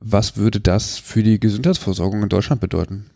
[0.00, 3.06] Was würde das für die Gesundheitsversorgung in Deutschland bedeuten?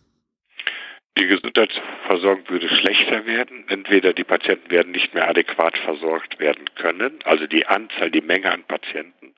[1.19, 3.65] Die Gesundheitsversorgung würde schlechter werden.
[3.69, 8.53] Entweder die Patienten werden nicht mehr adäquat versorgt werden können, also die Anzahl, die Menge
[8.53, 9.35] an Patienten,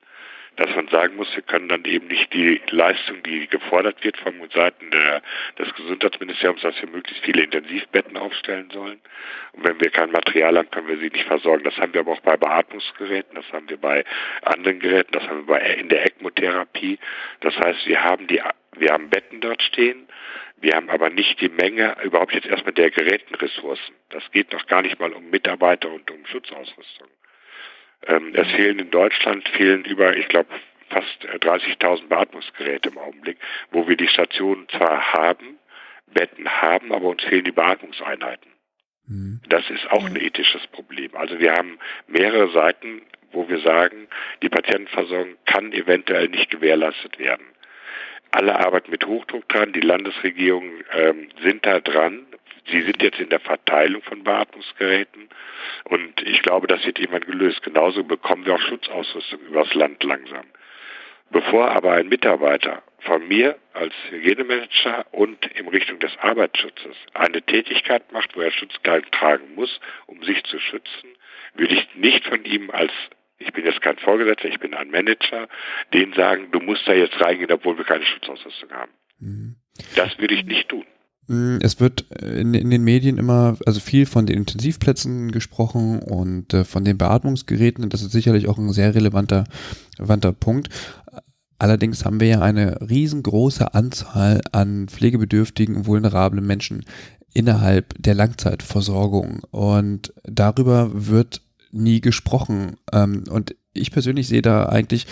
[0.57, 4.33] dass man sagen muss, wir können dann eben nicht die Leistung, die gefordert wird von
[4.53, 5.23] Seiten der,
[5.57, 8.99] des Gesundheitsministeriums, dass wir möglichst viele Intensivbetten aufstellen sollen.
[9.53, 11.63] Und wenn wir kein Material haben, können wir sie nicht versorgen.
[11.63, 14.03] Das haben wir aber auch bei Beatmungsgeräten, das haben wir bei
[14.43, 16.99] anderen Geräten, das haben wir bei, in der ECMO-Therapie.
[17.39, 18.39] Das heißt, wir haben die,
[18.77, 20.07] wir haben Betten dort stehen,
[20.61, 23.95] wir haben aber nicht die Menge überhaupt jetzt erstmal der Gerätenressourcen.
[24.09, 27.07] Das geht noch gar nicht mal um Mitarbeiter und um Schutzausrüstung.
[28.07, 30.49] Ähm, es fehlen in Deutschland fehlen über, ich glaube,
[30.89, 33.37] fast 30.000 Beatmungsgeräte im Augenblick,
[33.71, 35.57] wo wir die Stationen zwar haben,
[36.13, 38.51] Betten haben, aber uns fehlen die Beatmungseinheiten.
[39.07, 39.41] Mhm.
[39.49, 41.15] Das ist auch ein ethisches Problem.
[41.15, 44.07] Also wir haben mehrere Seiten, wo wir sagen,
[44.41, 47.45] die Patientenversorgung kann eventuell nicht gewährleistet werden.
[48.31, 52.25] Alle arbeiten mit Hochdruck dran, die Landesregierungen ähm, sind da dran.
[52.67, 55.29] Sie sind jetzt in der Verteilung von Beatmungsgeräten
[55.85, 57.61] und ich glaube, das wird irgendwann gelöst.
[57.63, 60.45] Genauso bekommen wir auch Schutzausrüstung übers Land langsam.
[61.31, 68.11] Bevor aber ein Mitarbeiter von mir als Hygienemanager und in Richtung des Arbeitsschutzes eine Tätigkeit
[68.11, 71.15] macht, wo er Schutzkleidung tragen muss, um sich zu schützen,
[71.55, 72.91] würde ich nicht von ihm als
[73.41, 75.47] ich bin jetzt kein Vorgesetzter, ich bin ein Manager,
[75.93, 78.91] denen sagen, du musst da jetzt reingehen, obwohl wir keine Schutzausrüstung haben.
[79.19, 79.55] Mhm.
[79.95, 80.85] Das würde ich nicht tun.
[81.27, 86.53] Mhm, es wird in, in, den Medien immer, also viel von den Intensivplätzen gesprochen und
[86.53, 87.89] äh, von den Beatmungsgeräten.
[87.89, 89.45] Das ist sicherlich auch ein sehr relevanter,
[89.97, 90.69] relevanter Punkt.
[91.57, 96.85] Allerdings haben wir ja eine riesengroße Anzahl an pflegebedürftigen, vulnerablen Menschen
[97.33, 99.41] innerhalb der Langzeitversorgung.
[99.51, 102.77] Und darüber wird nie gesprochen.
[102.91, 105.07] Ähm, und ich persönlich sehe da eigentlich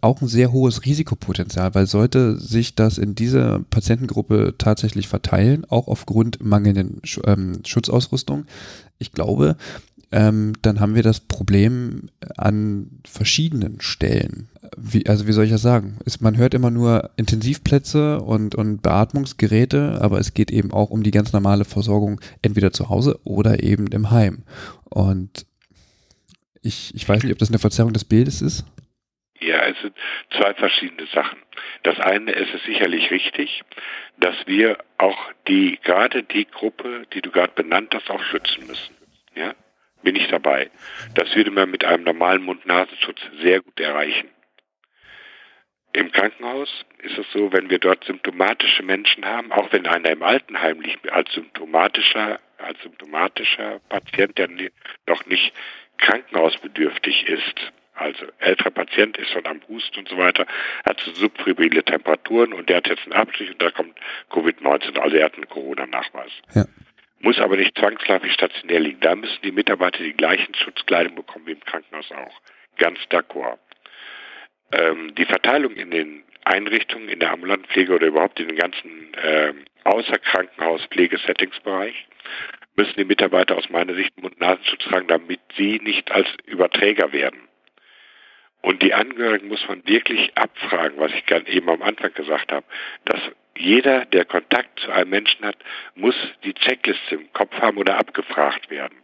[0.00, 5.88] auch ein sehr hohes Risikopotenzial, weil sollte sich das in dieser Patientengruppe tatsächlich verteilen, auch
[5.88, 8.46] aufgrund mangelnden ähm, Schutzausrüstung,
[8.98, 9.56] ich glaube,
[10.12, 14.48] ähm, dann haben wir das Problem an verschiedenen Stellen.
[14.76, 15.98] Wie, also wie soll ich das sagen?
[16.04, 21.02] Ist, man hört immer nur Intensivplätze und, und Beatmungsgeräte, aber es geht eben auch um
[21.02, 24.42] die ganz normale Versorgung entweder zu Hause oder eben im Heim.
[24.84, 25.46] Und
[26.62, 28.64] ich, ich weiß nicht, ob das eine Verzerrung des Bildes ist.
[29.40, 29.96] Ja, es sind
[30.36, 31.38] zwei verschiedene Sachen.
[31.82, 33.62] Das eine ist es sicherlich richtig,
[34.18, 38.94] dass wir auch die, gerade die Gruppe, die du gerade benannt hast, auch schützen müssen.
[39.34, 39.54] Ja,
[40.02, 40.70] bin ich dabei.
[41.14, 44.28] Das würde man mit einem normalen Mund-Nasenschutz sehr gut erreichen.
[45.92, 46.68] Im Krankenhaus
[47.02, 51.10] ist es so, wenn wir dort symptomatische Menschen haben, auch wenn einer im Altenheim liegt
[51.10, 54.48] als symptomatischer, als symptomatischer Patient, der
[55.06, 55.52] noch nicht
[56.00, 60.46] krankenhausbedürftig ist, also älterer Patient ist schon am Husten und so weiter,
[60.84, 63.98] hat so subfibrile Temperaturen und der hat jetzt einen Abstrich und da kommt
[64.30, 66.32] Covid-19, also er hat einen Corona-Nachweis.
[66.54, 66.64] Ja.
[67.20, 69.00] Muss aber nicht zwangsläufig stationär liegen.
[69.00, 72.40] Da müssen die Mitarbeiter die gleichen Schutzkleidung bekommen wie im Krankenhaus auch.
[72.78, 73.58] Ganz d'accord.
[74.72, 79.12] Ähm, die Verteilung in den Einrichtungen, in der ambulanten Pflege oder überhaupt in den ganzen
[79.14, 79.52] äh,
[79.84, 82.06] Außerkrankenhaus-Pflegesettingsbereich
[82.80, 87.40] müssen die Mitarbeiter aus meiner Sicht Mund-Nasenschutz tragen, damit sie nicht als Überträger werden.
[88.62, 92.64] Und die Angehörigen muss man wirklich abfragen, was ich gerade eben am Anfang gesagt habe,
[93.04, 93.20] dass
[93.58, 95.56] jeder, der Kontakt zu einem Menschen hat,
[95.94, 98.96] muss die Checkliste im Kopf haben oder abgefragt werden,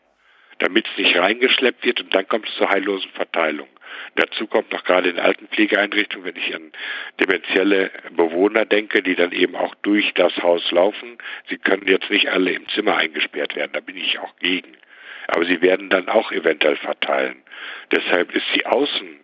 [0.59, 3.69] damit es nicht reingeschleppt wird und dann kommt es zur heillosen Verteilung.
[4.15, 6.73] Dazu kommt noch gerade in Altenpflegeeinrichtungen, wenn ich an
[7.21, 11.19] dementielle Bewohner denke, die dann eben auch durch das Haus laufen.
[11.49, 14.77] Sie können jetzt nicht alle im Zimmer eingesperrt werden, da bin ich auch gegen.
[15.29, 17.43] Aber sie werden dann auch eventuell verteilen.
[17.91, 19.21] Deshalb ist die Außen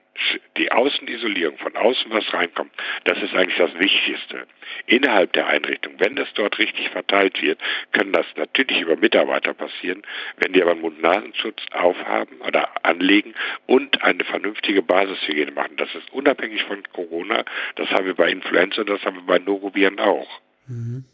[0.57, 2.73] die Außenisolierung, von außen was reinkommt,
[3.05, 4.47] das ist eigentlich das Wichtigste.
[4.87, 7.59] Innerhalb der Einrichtung, wenn das dort richtig verteilt wird,
[7.93, 10.03] können das natürlich über Mitarbeiter passieren,
[10.37, 13.35] wenn die aber einen Mund-Nasenschutz aufhaben oder anlegen
[13.67, 15.77] und eine vernünftige Basishygiene machen.
[15.77, 17.45] Das ist unabhängig von Corona,
[17.77, 20.29] das haben wir bei Influenza und das haben wir bei Noroviren auch.
[20.67, 21.05] Mhm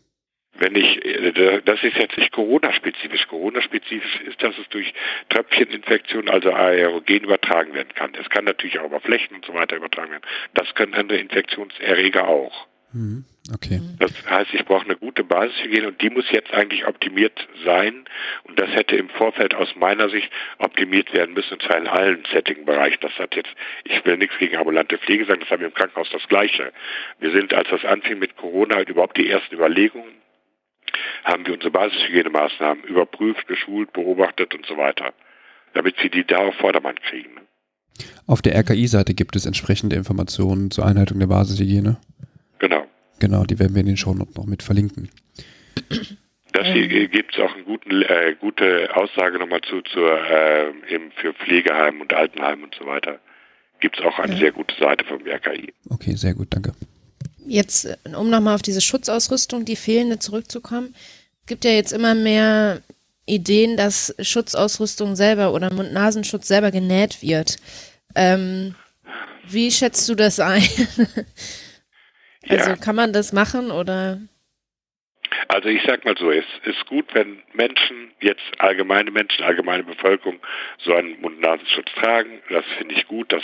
[0.54, 3.28] wenn ich, äh, das ist jetzt nicht Corona-spezifisch.
[3.28, 4.92] Corona-spezifisch ist, dass es durch
[5.28, 8.12] Tröpfcheninfektion, also Aerogen übertragen werden kann.
[8.20, 10.24] Es kann natürlich auch über Flächen und so weiter übertragen werden.
[10.54, 12.66] Das können andere Infektionserreger auch.
[12.92, 13.24] Mhm.
[13.54, 13.80] Okay.
[13.98, 18.04] Das heißt, ich brauche eine gute Basishygiene und die muss jetzt eigentlich optimiert sein.
[18.44, 22.24] Und das hätte im Vorfeld aus meiner Sicht optimiert werden müssen, und zwar in allen
[22.30, 22.98] Setting-Bereichen.
[23.00, 23.50] Das hat jetzt,
[23.84, 26.72] ich will nichts gegen ambulante Pflege sagen, das haben wir im Krankenhaus das Gleiche.
[27.20, 30.27] Wir sind, als das anfing mit Corona, halt überhaupt die ersten Überlegungen
[31.24, 35.12] haben wir unsere Basishygienemaßnahmen überprüft, geschult, beobachtet und so weiter,
[35.74, 37.30] damit sie die da auf Vordermann kriegen.
[38.26, 41.96] Auf der RKI-Seite gibt es entsprechende Informationen zur Einhaltung der Basishygiene.
[42.58, 42.86] Genau.
[43.18, 45.10] Genau, die werden wir in den Shownotes noch mit verlinken.
[46.52, 51.12] Das hier gibt es auch eine guten, äh, gute Aussage nochmal zu, zur, äh, eben
[51.12, 53.20] für Pflegeheimen und Altenheimen und so weiter.
[53.80, 54.38] Gibt es auch eine ja.
[54.38, 55.72] sehr gute Seite vom RKI.
[55.88, 56.72] Okay, sehr gut, danke.
[57.48, 60.94] Jetzt, um nochmal auf diese Schutzausrüstung, die fehlende zurückzukommen,
[61.46, 62.82] gibt ja jetzt immer mehr
[63.26, 67.56] Ideen, dass Schutzausrüstung selber oder Mund-Nasenschutz selber genäht wird.
[68.14, 68.74] Ähm,
[69.44, 70.62] wie schätzt du das ein?
[72.48, 72.76] also ja.
[72.76, 74.20] kann man das machen oder?
[75.48, 80.40] Also ich sag mal so, es ist gut, wenn Menschen, jetzt allgemeine Menschen, allgemeine Bevölkerung,
[80.84, 82.40] so einen Mund-Nasenschutz tragen.
[82.50, 83.32] Das finde ich gut.
[83.32, 83.42] Das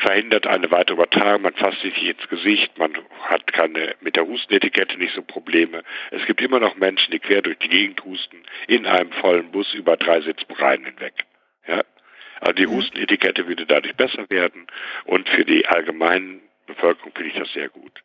[0.00, 4.26] verhindert eine weitere Übertragung, man fasst sich nicht ins Gesicht, man hat keine, mit der
[4.26, 5.82] Hustenetikette nicht so Probleme.
[6.10, 9.72] Es gibt immer noch Menschen, die quer durch die Gegend husten, in einem vollen Bus
[9.74, 11.14] über drei Sitzbereichen hinweg.
[11.66, 11.82] Ja?
[12.40, 14.66] Also die Hustenetikette würde dadurch besser werden
[15.04, 18.02] und für die allgemeine Bevölkerung finde ich das sehr gut.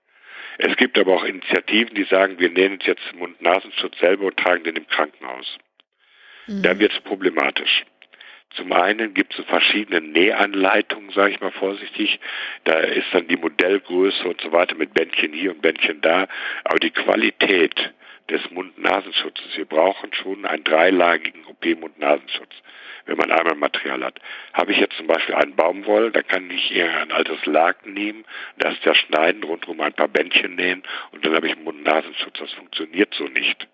[0.57, 4.75] Es gibt aber auch Initiativen, die sagen, wir nehmen jetzt Mund-Nasenschutz selber und tragen den
[4.75, 5.57] im Krankenhaus.
[6.47, 6.63] Mhm.
[6.63, 7.85] Da wird es problematisch.
[8.55, 12.19] Zum einen gibt es verschiedene Nähanleitungen, sage ich mal vorsichtig.
[12.63, 16.27] Da ist dann die Modellgröße und so weiter mit Bändchen hier und Bändchen da.
[16.63, 17.93] Aber die Qualität
[18.29, 22.53] des Mund-Nasenschutzes, wir brauchen schon einen dreilagigen OP-Mund-Nasenschutz,
[23.05, 24.19] wenn man einmal Material hat.
[24.53, 28.25] Habe ich jetzt zum Beispiel einen Baumwoll, da kann ich eher ein altes Laken nehmen,
[28.57, 30.81] das zerschneiden, rundherum ein paar Bändchen nähen
[31.11, 32.39] und dann habe ich einen Mund-Nasenschutz.
[32.39, 33.67] Das funktioniert so nicht.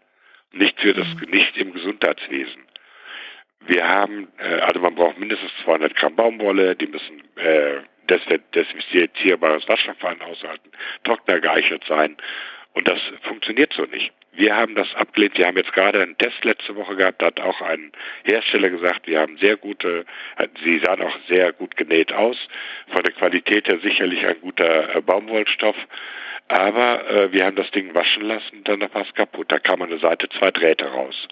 [0.54, 1.30] Nicht für das, mhm.
[1.30, 2.64] nicht im Gesundheitswesen.
[3.68, 7.82] Wir haben, äh, also man braucht mindestens 200 Gramm Baumwolle, die müssen äh,
[8.54, 10.72] desinfizierbares Waschverfahren aushalten,
[11.04, 12.18] trockner geeichnet sein.
[12.74, 14.12] Und das funktioniert so nicht.
[14.34, 15.38] Wir haben das abgelehnt.
[15.38, 17.22] Wir haben jetzt gerade einen Test letzte Woche gehabt.
[17.22, 17.92] Da hat auch ein
[18.24, 20.06] Hersteller gesagt, wir haben sehr gute,
[20.64, 22.38] sie sahen auch sehr gut genäht aus.
[22.94, 25.76] Von der Qualität her sicherlich ein guter äh, Baumwollstoff.
[26.48, 29.52] Aber äh, wir haben das Ding waschen lassen, dann war es kaputt.
[29.52, 31.28] Da kam an der Seite zwei Drähte raus.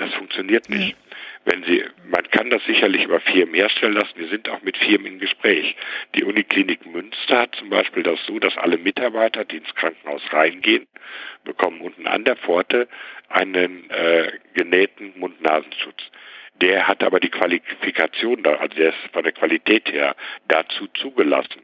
[0.00, 0.96] Das funktioniert nicht.
[1.44, 4.16] Wenn Sie, man kann das sicherlich über Firmen herstellen lassen.
[4.16, 5.76] Wir sind auch mit Firmen im Gespräch.
[6.14, 10.86] Die Uniklinik Münster hat zum Beispiel das so, dass alle Mitarbeiter, die ins Krankenhaus reingehen,
[11.44, 12.88] bekommen unten an der Pforte
[13.28, 16.02] einen äh, genähten Mund-Nasenschutz.
[16.62, 20.16] Der hat aber die Qualifikation, da, also der ist von der Qualität her
[20.48, 21.60] dazu zugelassen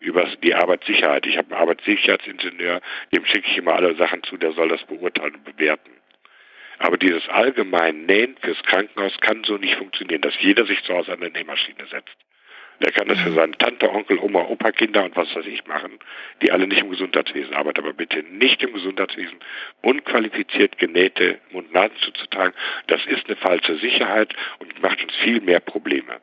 [0.00, 1.24] über die Arbeitssicherheit.
[1.26, 2.80] Ich habe einen Arbeitssicherheitsingenieur,
[3.14, 5.92] dem schicke ich immer alle Sachen zu, der soll das beurteilen und bewerten.
[6.78, 11.12] Aber dieses allgemeine Nähen fürs Krankenhaus kann so nicht funktionieren, dass jeder sich zu Hause
[11.12, 12.16] an der Nähmaschine setzt.
[12.82, 13.34] Der kann das für mhm.
[13.34, 15.98] seine Tante, Onkel, Oma, Opa, Kinder und was weiß ich machen,
[16.42, 19.38] die alle nicht im Gesundheitswesen arbeiten, aber bitte nicht im Gesundheitswesen
[19.82, 22.54] unqualifiziert genähte Mund-Nasen zuzutragen.
[22.88, 26.20] Das ist eine falsche Sicherheit und macht uns viel mehr Probleme.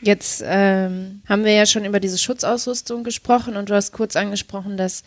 [0.00, 4.76] Jetzt ähm, haben wir ja schon über diese Schutzausrüstung gesprochen und du hast kurz angesprochen,
[4.76, 5.04] dass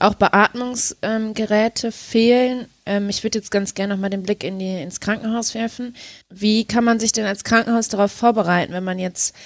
[0.00, 2.68] auch Beatmungsgeräte ähm, fehlen.
[2.86, 5.94] Ähm, ich würde jetzt ganz gerne nochmal den Blick in die, ins Krankenhaus werfen.
[6.30, 9.36] Wie kann man sich denn als Krankenhaus darauf vorbereiten, wenn man jetzt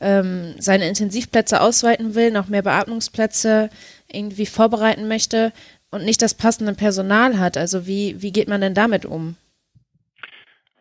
[0.00, 3.70] ähm, seine Intensivplätze ausweiten will, noch mehr Beatmungsplätze
[4.10, 5.52] irgendwie vorbereiten möchte
[5.90, 7.56] und nicht das passende Personal hat?
[7.56, 9.36] Also wie, wie geht man denn damit um?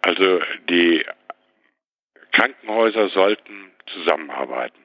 [0.01, 1.03] Also die
[2.31, 4.77] Krankenhäuser sollten zusammenarbeiten.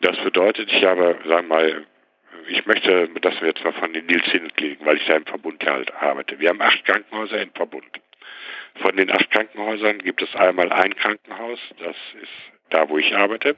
[0.00, 1.86] Das bedeutet, ich habe, sagen wir mal,
[2.48, 5.64] ich möchte, dass wir jetzt mal von den Nils kliniken, weil ich da im Verbund
[5.64, 6.38] halt arbeite.
[6.38, 8.00] Wir haben acht Krankenhäuser im Verbund.
[8.76, 12.32] Von den acht Krankenhäusern gibt es einmal ein Krankenhaus, das ist
[12.70, 13.56] da, wo ich arbeite.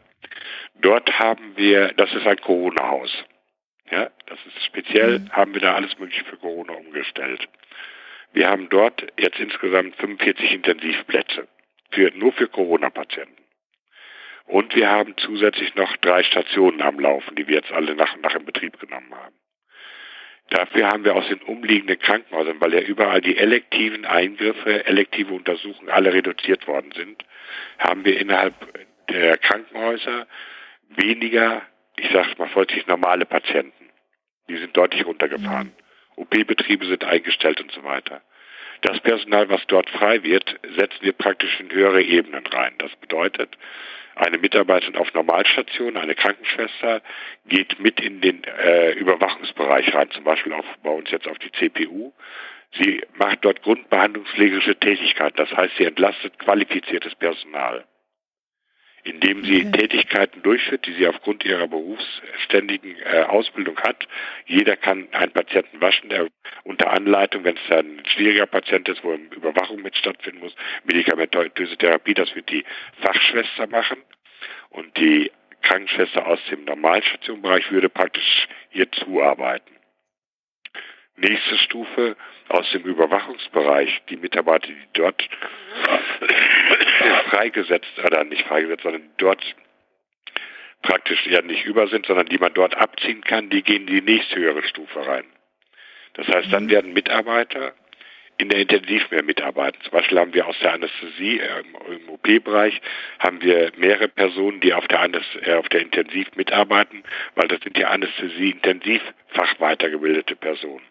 [0.81, 3.25] Dort haben wir, das ist ein Corona-Haus.
[3.91, 5.33] Ja, das ist speziell, mhm.
[5.33, 7.49] haben wir da alles Mögliche für Corona umgestellt.
[8.33, 11.49] Wir haben dort jetzt insgesamt 45 Intensivplätze
[11.91, 13.48] für, nur für Corona-Patienten.
[14.49, 18.23] Und wir haben zusätzlich noch drei Stationen am Laufen, die wir jetzt alle nach und
[18.23, 19.35] nach in Betrieb genommen haben.
[20.49, 25.91] Dafür haben wir aus den umliegenden Krankenhäusern, weil ja überall die elektiven Eingriffe, elektive Untersuchungen
[25.91, 27.23] alle reduziert worden sind,
[27.79, 28.55] haben wir innerhalb
[29.09, 30.27] der Krankenhäuser
[30.89, 31.61] weniger,
[31.99, 33.91] ich sage mal vollständig normale Patienten.
[34.49, 35.75] Die sind deutlich runtergefahren.
[36.17, 38.23] OP-Betriebe sind eingestellt und so weiter.
[38.83, 42.75] Das Personal, was dort frei wird, setzen wir praktisch in höhere Ebenen rein.
[42.79, 43.57] Das bedeutet,
[44.15, 47.03] eine Mitarbeiterin auf Normalstation, eine Krankenschwester,
[47.47, 51.53] geht mit in den äh, Überwachungsbereich rein, zum Beispiel auch bei uns jetzt auf die
[51.53, 52.13] CPU.
[52.73, 57.85] Sie macht dort grundbehandlungspflegerische Tätigkeit, das heißt, sie entlastet qualifiziertes Personal
[59.09, 59.79] indem sie okay.
[59.79, 64.07] Tätigkeiten durchführt, die sie aufgrund ihrer berufsständigen äh, Ausbildung hat.
[64.47, 66.29] Jeder kann einen Patienten waschen, der
[66.65, 70.55] unter Anleitung, wenn es ein schwieriger Patient ist, wo eine Überwachung mit stattfinden muss,
[70.85, 72.65] medikamentöse Therapie, das wird die
[73.01, 73.99] Fachschwester machen.
[74.71, 75.31] Und die
[75.63, 79.75] Krankenschwester aus dem Normalstationbereich würde praktisch hier zuarbeiten.
[81.17, 82.17] Nächste Stufe
[82.49, 85.29] aus dem Überwachungsbereich, die Mitarbeiter, die dort
[87.31, 89.43] freigesetzt, oder nicht freigesetzt, sondern dort
[90.83, 94.03] praktisch ja nicht über sind, sondern die man dort abziehen kann, die gehen in die
[94.03, 95.25] nächsthöhere Stufe rein.
[96.15, 96.71] Das heißt, dann mhm.
[96.71, 97.75] werden Mitarbeiter
[98.39, 99.81] in der Intensivmehr mitarbeiten.
[99.83, 102.81] Zum Beispiel haben wir aus der Anästhesie äh, im OP-Bereich
[103.19, 107.03] haben wir mehrere Personen, die auf der, Anäst äh, auf der Intensiv mitarbeiten,
[107.35, 110.85] weil das sind ja Anästhesie-Intensivfach weitergebildete Personen.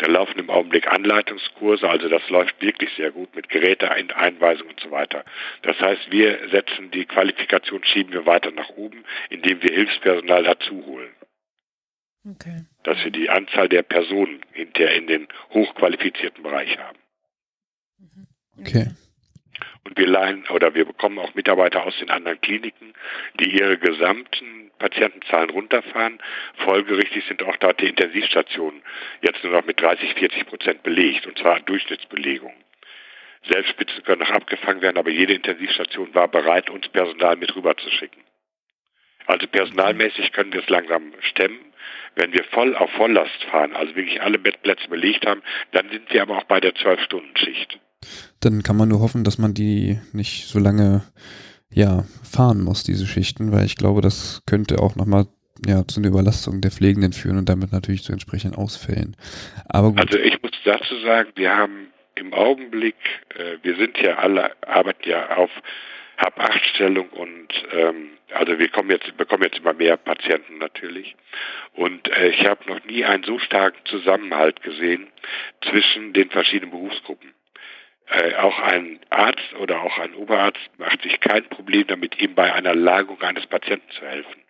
[0.00, 4.90] Da laufen im Augenblick Anleitungskurse, also das läuft wirklich sehr gut mit Geräteeinweisungen und so
[4.90, 5.26] weiter.
[5.60, 10.86] Das heißt, wir setzen die Qualifikation, schieben wir weiter nach oben, indem wir Hilfspersonal dazu
[10.86, 11.12] holen.
[12.26, 12.64] Okay.
[12.82, 16.98] Dass wir die Anzahl der Personen hinterher in den hochqualifizierten Bereich haben.
[18.58, 18.86] Okay.
[19.84, 22.92] Und wir leihen oder wir bekommen auch Mitarbeiter aus den anderen Kliniken,
[23.40, 26.18] die ihre gesamten Patientenzahlen runterfahren.
[26.64, 28.82] Folgerichtig sind auch da die Intensivstationen
[29.22, 32.54] jetzt nur noch mit 30, 40 Prozent belegt, und zwar Durchschnittsbelegung.
[33.48, 38.22] Selbstspitzen können noch abgefangen werden, aber jede Intensivstation war bereit, uns Personal mit rüberzuschicken.
[39.26, 41.72] Also personalmäßig können wir es langsam stemmen.
[42.16, 46.22] Wenn wir voll auf Volllast fahren, also wirklich alle Bettplätze belegt haben, dann sind wir
[46.22, 47.78] aber auch bei der 12-Stunden-Schicht.
[48.40, 51.02] Dann kann man nur hoffen, dass man die nicht so lange
[51.72, 55.26] ja, fahren muss, diese Schichten, weil ich glaube, das könnte auch nochmal
[55.66, 59.16] ja, zu einer Überlastung der Pflegenden führen und damit natürlich zu entsprechenden Ausfällen.
[59.68, 60.00] Aber gut.
[60.00, 62.96] Also ich muss dazu sagen, wir haben im Augenblick,
[63.36, 65.50] äh, wir sind ja alle, arbeiten ja auf
[66.16, 71.16] Hab-Acht-Stellung und ähm, also wir kommen jetzt, bekommen jetzt immer mehr Patienten natürlich.
[71.74, 75.08] Und äh, ich habe noch nie einen so starken Zusammenhalt gesehen
[75.68, 77.32] zwischen den verschiedenen Berufsgruppen.
[78.10, 82.52] Äh, auch ein Arzt oder auch ein Oberarzt macht sich kein Problem damit, ihm bei
[82.52, 84.42] einer Lagerung eines Patienten zu helfen.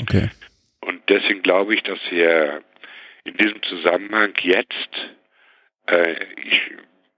[0.00, 0.30] Okay.
[0.80, 2.62] Und deswegen glaube ich, dass wir
[3.24, 4.90] in diesem Zusammenhang jetzt
[5.88, 6.62] äh, ich,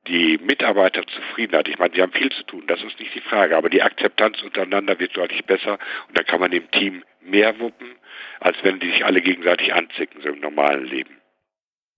[0.06, 3.68] die Mitarbeiterzufriedenheit, ich meine, die haben viel zu tun, das ist nicht die Frage, aber
[3.68, 5.78] die Akzeptanz untereinander wird deutlich besser
[6.08, 7.96] und da kann man dem Team mehr wuppen,
[8.40, 11.15] als wenn die sich alle gegenseitig anzicken, so im normalen Leben.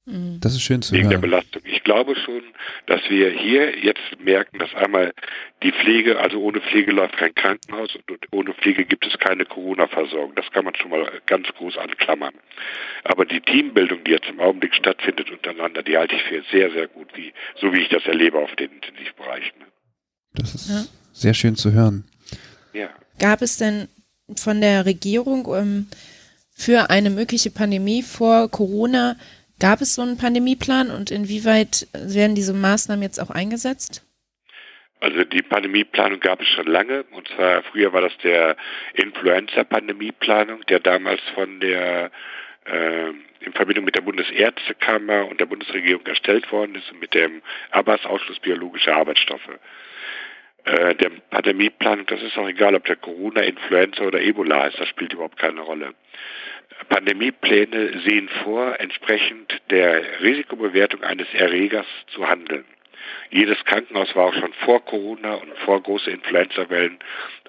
[0.08, 0.40] Mhm.
[0.40, 1.10] Das ist schön zu Wegen hören.
[1.10, 1.62] der Belastung.
[1.66, 2.42] Ich glaube schon,
[2.86, 5.12] dass wir hier jetzt merken, dass einmal
[5.62, 10.34] die Pflege, also ohne Pflege läuft kein Krankenhaus und ohne Pflege gibt es keine Corona-Versorgung.
[10.34, 12.34] Das kann man schon mal ganz groß anklammern.
[13.04, 16.88] Aber die Teambildung, die jetzt im Augenblick stattfindet untereinander, die halte ich für sehr, sehr
[16.88, 19.64] gut, wie, so wie ich das erlebe auf den Intensivbereichen.
[20.34, 20.84] Das ist ja.
[21.12, 22.04] sehr schön zu hören.
[22.72, 22.88] Ja.
[23.18, 23.88] Gab es denn
[24.36, 25.88] von der Regierung ähm,
[26.54, 29.16] für eine mögliche Pandemie vor Corona
[29.60, 34.04] Gab es so einen Pandemieplan und inwieweit werden diese Maßnahmen jetzt auch eingesetzt?
[35.00, 37.04] Also die Pandemieplanung gab es schon lange.
[37.12, 38.56] Und zwar früher war das der
[38.94, 42.10] Influenza-Pandemieplanung, der damals von der
[42.66, 47.42] äh, in Verbindung mit der Bundesärztekammer und der Bundesregierung erstellt worden ist und mit dem
[47.70, 49.48] Abbas-Ausschluss biologischer Arbeitsstoffe.
[50.64, 54.88] Äh, der Pandemieplanung, das ist auch egal, ob der Corona, Influenza oder Ebola heißt, das
[54.88, 55.94] spielt überhaupt keine Rolle.
[56.88, 62.64] Pandemiepläne sehen vor, entsprechend der Risikobewertung eines Erregers zu handeln.
[63.30, 66.98] Jedes Krankenhaus war auch schon vor Corona und vor große Influenza-Wellen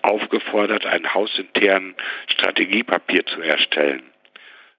[0.02, 1.96] aufgefordert, ein hausinternen
[2.28, 4.04] Strategiepapier zu erstellen.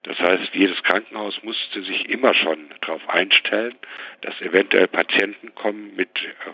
[0.02, 3.76] Das heißt, jedes Krankenhaus musste sich immer schon darauf einstellen,
[4.22, 6.08] dass eventuell Patienten kommen mit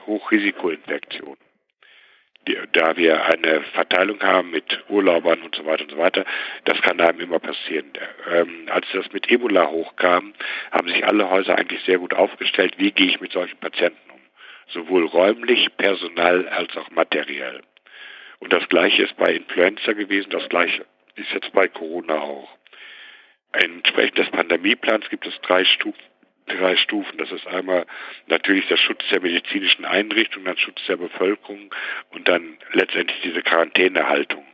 [0.07, 1.46] Hochrisikoinfektionen
[2.73, 6.25] da wir eine Verteilung haben mit Urlaubern und so weiter und so weiter,
[6.65, 7.93] das kann einem immer passieren.
[8.31, 10.35] Ähm, als das mit Ebola hochkam,
[10.71, 14.21] haben sich alle Häuser eigentlich sehr gut aufgestellt, wie gehe ich mit solchen Patienten um.
[14.69, 17.63] Sowohl räumlich, personal als auch materiell.
[18.39, 20.85] Und das gleiche ist bei Influenza gewesen, das gleiche
[21.17, 22.51] ist jetzt bei Corona auch.
[23.53, 26.03] Entsprechend des Pandemieplans gibt es drei Stufen
[26.47, 27.19] drei Stufen.
[27.19, 27.87] Das ist einmal
[28.27, 31.75] natürlich der Schutz der medizinischen Einrichtungen, dann Schutz der Bevölkerung
[32.11, 34.45] und dann letztendlich diese Quarantänehaltung.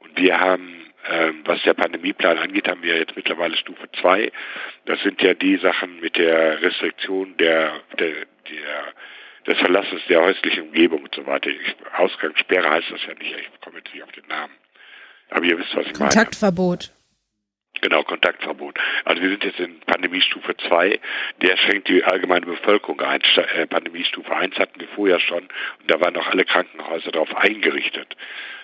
[0.00, 4.30] Und wir haben, ähm, was der Pandemieplan angeht, haben wir jetzt mittlerweile Stufe 2.
[4.86, 8.12] Das sind ja die Sachen mit der Restriktion der, der,
[8.50, 8.92] der
[9.46, 11.50] des Verlasses der häuslichen Umgebung und so weiter.
[11.96, 14.52] Ausgangssperre heißt das ja nicht, ich komme jetzt nicht auf den Namen.
[15.30, 16.10] Aber ihr wisst, was ich meine.
[16.10, 16.92] Kontaktverbot.
[17.80, 18.78] Genau, Kontaktverbot.
[19.04, 20.98] Also wir sind jetzt in Pandemiestufe 2,
[21.42, 23.20] der schränkt die allgemeine Bevölkerung ein.
[23.54, 28.16] Äh, Pandemiestufe 1 hatten wir vorher schon und da waren auch alle Krankenhäuser darauf eingerichtet.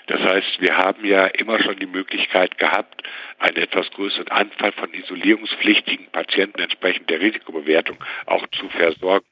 [0.07, 3.03] Das heißt, wir haben ja immer schon die Möglichkeit gehabt,
[3.39, 7.97] einen etwas größeren Anfall von isolierungspflichtigen Patienten entsprechend der Risikobewertung
[8.27, 9.27] auch zu versorgen.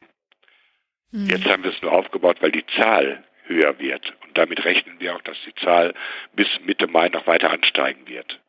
[1.11, 1.29] Mhm.
[1.29, 4.15] Jetzt haben wir es nur aufgebaut, weil die Zahl höher wird.
[4.25, 5.95] Und damit rechnen wir auch, dass die Zahl
[6.35, 8.41] bis Mitte Mai noch weiter ansteigen wird.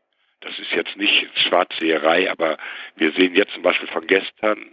[0.44, 2.58] Das ist jetzt nicht Schwarzseherei, aber
[2.96, 4.72] wir sehen jetzt zum Beispiel von gestern,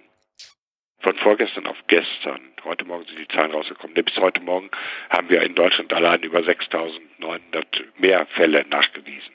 [0.98, 4.68] von vorgestern auf gestern, heute Morgen sind die Zahlen rausgekommen, bis heute Morgen
[5.10, 7.64] haben wir in Deutschland allein über 6.900
[7.98, 9.32] mehr Fälle nachgewiesen.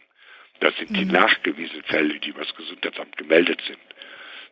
[0.59, 1.11] Das sind die mhm.
[1.11, 3.79] nachgewiesenen Fälle, die über das Gesundheitsamt gemeldet sind.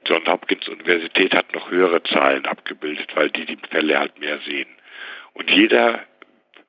[0.06, 4.68] John Hopkins Universität hat noch höhere Zahlen abgebildet, weil die die Fälle halt mehr sehen.
[5.34, 6.06] Und jeder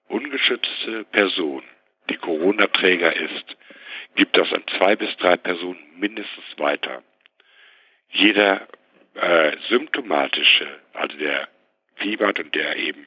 [0.08, 1.62] ungeschützte Person,
[2.10, 3.56] die Corona-Träger ist,
[4.14, 7.02] gibt das an zwei bis drei Personen mindestens weiter.
[8.08, 8.66] Jeder
[9.14, 11.48] äh, symptomatische, also der
[11.96, 13.06] fiebert und der eben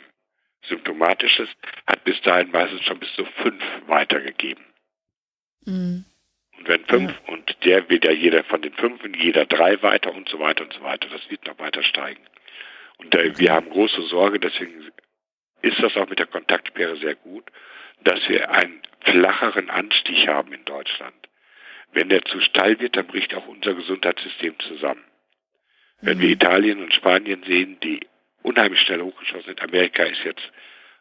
[0.63, 1.55] symptomatisch ist,
[1.85, 4.63] hat bis dahin meistens schon bis zu fünf weitergegeben.
[5.65, 6.05] Mhm.
[6.57, 7.33] Und wenn fünf ja.
[7.33, 10.73] und der wieder jeder von den fünf und jeder drei weiter und so weiter und
[10.73, 12.21] so weiter, das wird noch weiter steigen.
[12.97, 14.91] Und äh, wir haben große Sorge, deswegen
[15.61, 17.45] ist das auch mit der Kontaktsperre sehr gut,
[18.03, 21.15] dass wir einen flacheren Anstieg haben in Deutschland.
[21.93, 25.03] Wenn der zu steil wird, dann bricht auch unser Gesundheitssystem zusammen.
[26.01, 26.33] Wenn wir mhm.
[26.33, 28.01] Italien und Spanien sehen, die
[28.43, 30.51] unheimlich schnell hochgeschossen sind, Amerika ist jetzt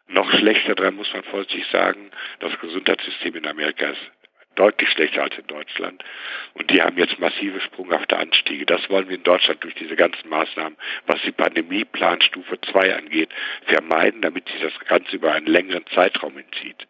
[0.07, 2.11] noch schlechter dran, muss man vorsichtig sagen.
[2.39, 4.11] Das Gesundheitssystem in Amerika ist
[4.57, 6.03] deutlich schlechter als in Deutschland.
[6.53, 8.65] Und die haben jetzt massive sprunghafte Anstiege.
[8.65, 13.29] Das wollen wir in Deutschland durch diese ganzen Maßnahmen, was die Pandemieplanstufe 2 angeht,
[13.65, 16.87] vermeiden, damit sich das Ganze über einen längeren Zeitraum entzieht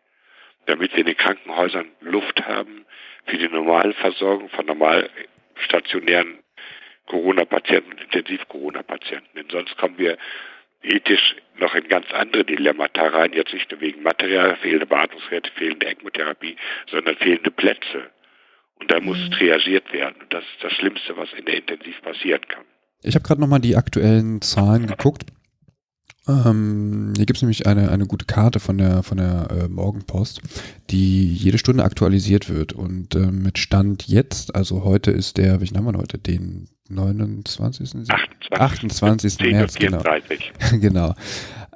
[0.67, 2.85] damit wir in den Krankenhäusern Luft haben
[3.25, 5.09] für die Normalversorgung von normal
[5.55, 6.39] stationären
[7.07, 9.29] Corona-Patienten und Intensiv-Corona-Patienten.
[9.35, 10.17] Denn sonst kommen wir
[10.83, 15.87] ethisch noch in ganz andere Dilemmata rein, jetzt nicht nur wegen Material, fehlende Beatmungsgeräte, fehlende
[15.87, 16.55] ECMO-Therapie,
[16.89, 18.11] sondern fehlende Plätze.
[18.79, 19.33] Und da muss mhm.
[19.33, 20.15] reagiert werden.
[20.21, 22.63] Und das ist das Schlimmste, was in der Intensiv passieren kann.
[23.01, 25.25] Ich habe gerade nochmal die aktuellen Zahlen geguckt.
[26.27, 30.41] Ähm, hier gibt es nämlich eine, eine gute Karte von der, von der äh, Morgenpost,
[30.89, 32.73] die jede Stunde aktualisiert wird.
[32.73, 36.17] Und äh, mit Stand jetzt, also heute ist der, welchen haben wir heute?
[36.17, 38.09] Den 29.
[38.09, 38.51] 28.
[38.51, 39.39] 28.
[39.51, 40.01] März, genau.
[40.79, 41.13] genau.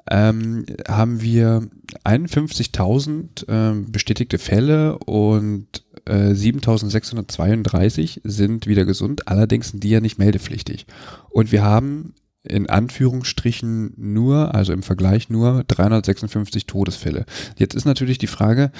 [0.09, 1.67] Ähm, haben wir
[2.03, 10.17] 51.000 äh, bestätigte Fälle und äh, 7.632 sind wieder gesund, allerdings sind die ja nicht
[10.17, 10.85] meldepflichtig.
[11.29, 17.25] Und wir haben in Anführungsstrichen nur, also im Vergleich nur 356 Todesfälle.
[17.57, 18.71] Jetzt ist natürlich die Frage,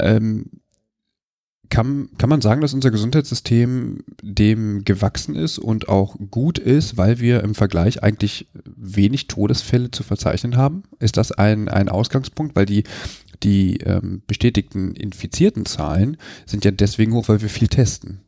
[0.00, 0.46] ähm,
[1.70, 7.20] kann, kann man sagen, dass unser Gesundheitssystem dem gewachsen ist und auch gut ist, weil
[7.20, 10.84] wir im Vergleich eigentlich wenig Todesfälle zu verzeichnen haben?
[11.00, 12.56] Ist das ein, ein Ausgangspunkt?
[12.56, 12.84] Weil die,
[13.42, 18.20] die ähm, bestätigten infizierten Zahlen sind ja deswegen hoch, weil wir viel testen.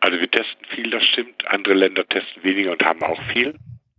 [0.00, 1.46] Also wir testen viel, das stimmt.
[1.46, 3.54] Andere Länder testen weniger und haben auch viel.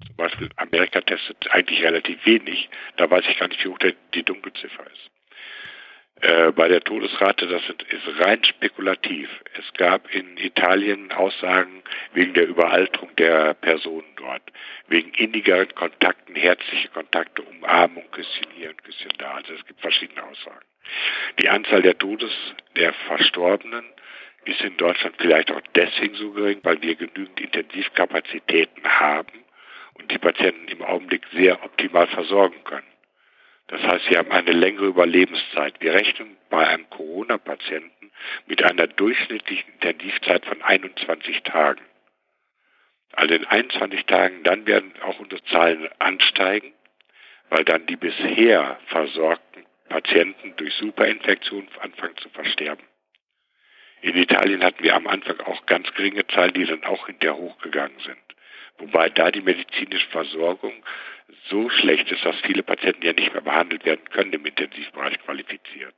[0.05, 2.69] Zum Beispiel Amerika testet eigentlich relativ wenig.
[2.97, 3.79] Da weiß ich gar nicht, wie hoch
[4.13, 5.11] die Dunkelziffer ist.
[6.21, 9.27] Äh, bei der Todesrate, das ist rein spekulativ.
[9.57, 11.81] Es gab in Italien Aussagen
[12.13, 14.43] wegen der Überalterung der Personen dort,
[14.87, 19.31] wegen innigeren Kontakten, herzliche Kontakte, Umarmung, Küsschen hier und Küsschen da.
[19.31, 20.63] Also es gibt verschiedene Aussagen.
[21.39, 22.31] Die Anzahl der Todes,
[22.75, 23.85] der Verstorbenen,
[24.45, 29.43] ist in Deutschland vielleicht auch deswegen so gering, weil wir genügend Intensivkapazitäten haben
[29.95, 32.90] und die Patienten im Augenblick sehr optimal versorgen können.
[33.71, 35.75] Das heißt, sie haben eine längere Überlebenszeit.
[35.79, 38.11] Wir rechnen bei einem Corona-Patienten
[38.45, 41.81] mit einer durchschnittlichen Intensivzeit von 21 Tagen.
[43.13, 46.73] Also in 21 Tagen, dann werden auch unsere Zahlen ansteigen,
[47.49, 52.85] weil dann die bisher versorgten Patienten durch Superinfektion anfangen zu versterben.
[54.01, 57.99] In Italien hatten wir am Anfang auch ganz geringe Zahlen, die dann auch hinterher hochgegangen
[57.99, 58.17] sind.
[58.79, 60.73] Wobei da die medizinische Versorgung
[61.49, 65.95] so schlecht ist, dass viele Patienten ja nicht mehr behandelt werden können im Intensivbereich qualifiziert.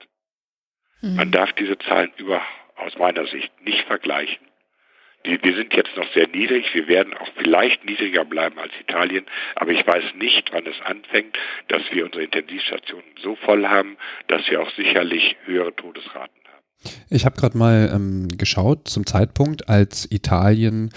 [1.02, 1.16] Mhm.
[1.16, 2.42] Man darf diese Zahlen über,
[2.76, 4.48] aus meiner Sicht nicht vergleichen.
[5.26, 9.26] Die, wir sind jetzt noch sehr niedrig, wir werden auch vielleicht niedriger bleiben als Italien,
[9.56, 11.38] aber ich weiß nicht, wann es anfängt,
[11.70, 16.44] dass wir unsere Intensivstationen so voll haben, dass wir auch sicherlich höhere Todesraten
[17.10, 20.90] ich habe gerade mal ähm, geschaut zum Zeitpunkt, als Italien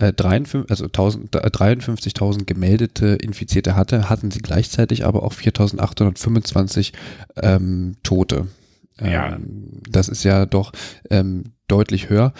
[0.00, 6.92] äh, 53, also 53.000 gemeldete Infizierte hatte, hatten sie gleichzeitig aber auch 4.825
[7.36, 8.46] ähm, Tote.
[8.98, 9.38] Ähm, ja.
[9.90, 10.72] Das ist ja doch
[11.10, 12.32] ähm, deutlich höher.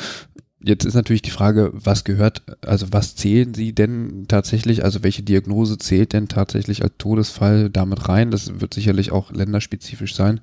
[0.62, 5.22] Jetzt ist natürlich die Frage, was gehört, also was zählen Sie denn tatsächlich, also welche
[5.22, 8.30] Diagnose zählt denn tatsächlich als Todesfall damit rein?
[8.30, 10.40] Das wird sicherlich auch länderspezifisch sein.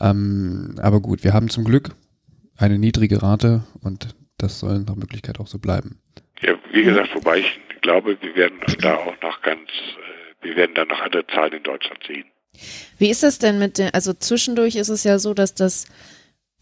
[0.00, 1.94] Ähm, aber gut, wir haben zum Glück
[2.56, 5.98] eine niedrige Rate und das soll nach Möglichkeit auch so bleiben.
[6.42, 10.74] Ja, wie gesagt, wobei ich glaube, wir werden da auch noch ganz, äh, wir werden
[10.74, 12.24] dann noch andere Zahlen in Deutschland sehen.
[12.98, 15.86] Wie ist das denn mit den, also zwischendurch ist es ja so, dass das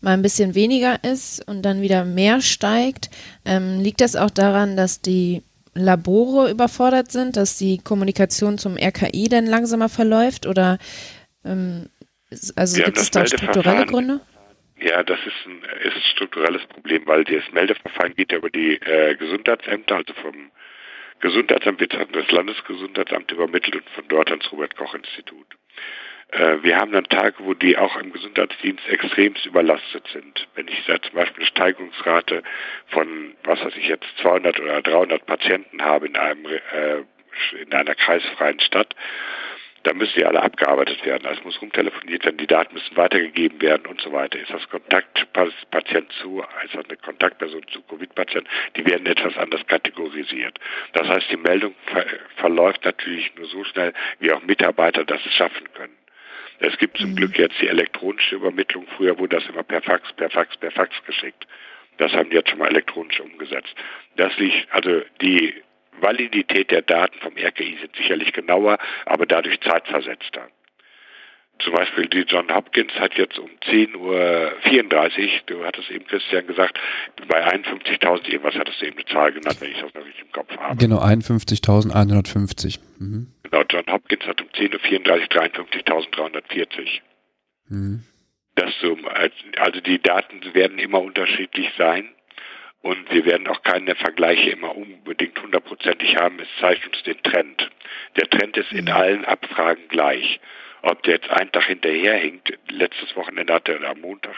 [0.01, 3.11] mal ein bisschen weniger ist und dann wieder mehr steigt.
[3.45, 5.43] Ähm, liegt das auch daran, dass die
[5.75, 10.79] Labore überfordert sind, dass die Kommunikation zum RKI dann langsamer verläuft oder
[11.45, 11.89] ähm,
[12.57, 14.21] also gibt es da strukturelle Gründe?
[14.79, 18.75] Ja, das ist ein, ist ein strukturelles Problem, weil das Meldeverfahren geht ja über die
[18.75, 20.51] äh, Gesundheitsämter, also vom
[21.21, 25.47] Gesundheitsamt wird das Landesgesundheitsamt übermittelt und von dort ans Robert-Koch-Institut.
[26.33, 30.47] Äh, wir haben dann Tage, wo die auch im Gesundheitsdienst extremst überlastet sind.
[30.55, 32.43] Wenn ich da zum Beispiel eine Steigungsrate
[32.89, 37.03] von, was weiß ich jetzt, 200 oder 300 Patienten habe in einem äh,
[37.61, 38.95] in einer kreisfreien Stadt,
[39.87, 41.27] da müssen die alle abgearbeitet werden.
[41.27, 44.37] Also es muss rumtelefoniert werden, die Daten müssen weitergegeben werden und so weiter.
[44.37, 50.59] Ist das Kontaktpatient zu, ist das eine Kontaktperson zu Covid-Patient, die werden etwas anders kategorisiert.
[50.93, 52.05] Das heißt, die Meldung ver
[52.37, 55.97] verläuft natürlich nur so schnell, wie auch Mitarbeiter das schaffen können.
[56.59, 57.17] Es gibt zum mhm.
[57.17, 58.89] Glück jetzt die elektronische Übermittlung.
[58.97, 61.47] Früher wurde das immer per Fax, per Fax, per Fax geschickt.
[61.99, 63.73] Das haben die jetzt schon mal elektronisch umgesetzt.
[64.17, 65.55] Das liegt, also die
[66.01, 70.49] Validität der Daten vom RKI sind sicherlich genauer, aber dadurch zeitversetzter.
[71.59, 76.79] Zum Beispiel die John Hopkins hat jetzt um 10.34 Uhr, du hattest eben Christian gesagt,
[77.29, 80.31] bei 51.000 irgendwas hattest du eben eine Zahl genannt, wenn ich das noch nicht im
[80.33, 80.77] Kopf habe.
[80.77, 82.79] Genau, 51.150.
[82.99, 83.33] Mhm.
[83.43, 87.01] Genau, John Hopkins hat um 10.34 Uhr 53.340.
[87.69, 88.03] Mhm.
[88.55, 88.97] Das so,
[89.59, 92.09] also die Daten werden immer unterschiedlich sein.
[92.87, 96.39] Und wir werden auch keine Vergleiche immer unbedingt hundertprozentig haben.
[96.39, 97.69] Es zeigt uns den Trend.
[98.15, 98.93] Der Trend ist in mhm.
[98.93, 100.39] allen Abfragen gleich.
[100.83, 104.37] Ob der jetzt einen Tag hinterherhinkt, letztes Wochenende hatte oder am Montag,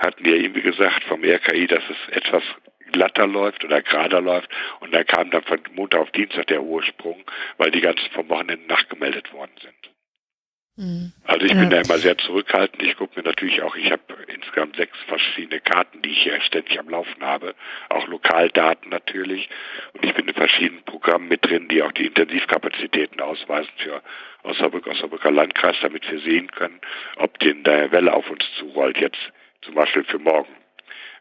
[0.00, 2.42] hatten wir irgendwie gesagt vom RKI, dass es etwas
[2.90, 4.50] glatter läuft oder gerader läuft.
[4.80, 7.22] Und dann kam dann von Montag auf Dienstag der hohe Sprung,
[7.56, 9.95] weil die ganzen vom Wochenende nachgemeldet worden sind.
[10.76, 11.12] Mhm.
[11.24, 12.82] Also ich bin da immer sehr zurückhaltend.
[12.82, 16.78] Ich gucke mir natürlich auch, ich habe insgesamt sechs verschiedene Karten, die ich hier ständig
[16.78, 17.54] am Laufen habe,
[17.88, 19.48] auch Lokaldaten natürlich.
[19.94, 24.02] Und ich bin in verschiedenen Programmen mit drin, die auch die Intensivkapazitäten ausweisen für
[24.42, 26.80] Osnabrück, Osnabrücker Landkreis, damit wir sehen können,
[27.16, 30.54] ob den der Welle auf uns zurollt, jetzt zum Beispiel für morgen.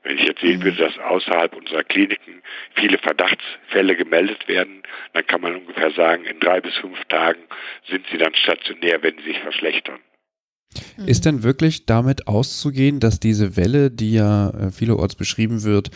[0.05, 2.43] Wenn ich jetzt sehen würde, dass außerhalb unserer Kliniken
[2.75, 4.83] viele Verdachtsfälle gemeldet werden,
[5.13, 7.39] dann kann man ungefähr sagen, in drei bis fünf Tagen
[7.89, 9.99] sind sie dann stationär, wenn sie sich verschlechtern.
[10.97, 11.07] Mhm.
[11.07, 15.89] Ist denn wirklich damit auszugehen, dass diese Welle, die ja äh, vielerorts beschrieben wird,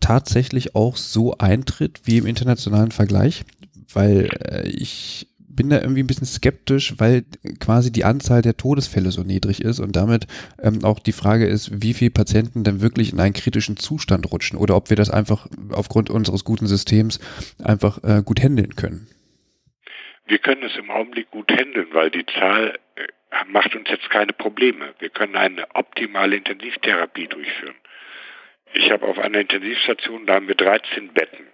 [0.00, 3.44] tatsächlich auch so eintritt wie im internationalen Vergleich?
[3.92, 7.24] Weil äh, ich bin da irgendwie ein bisschen skeptisch, weil
[7.60, 10.26] quasi die Anzahl der Todesfälle so niedrig ist und damit
[10.62, 14.58] ähm, auch die Frage ist, wie viele Patienten denn wirklich in einen kritischen Zustand rutschen
[14.58, 17.18] oder ob wir das einfach aufgrund unseres guten Systems
[17.62, 19.08] einfach äh, gut handeln können.
[20.26, 23.06] Wir können es im Augenblick gut handeln, weil die Zahl äh,
[23.48, 24.94] macht uns jetzt keine Probleme.
[24.98, 27.76] Wir können eine optimale Intensivtherapie durchführen.
[28.74, 31.46] Ich habe auf einer Intensivstation, da haben wir 13 Betten.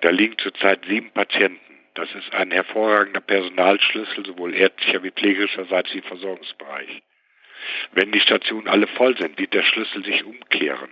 [0.00, 1.58] Da liegen zurzeit sieben Patienten.
[1.94, 7.02] Das ist ein hervorragender Personalschlüssel, sowohl ärztlicher wie pflegerischerseits wie Versorgungsbereich.
[7.92, 10.90] Wenn die Stationen alle voll sind, wird der Schlüssel sich umkehren.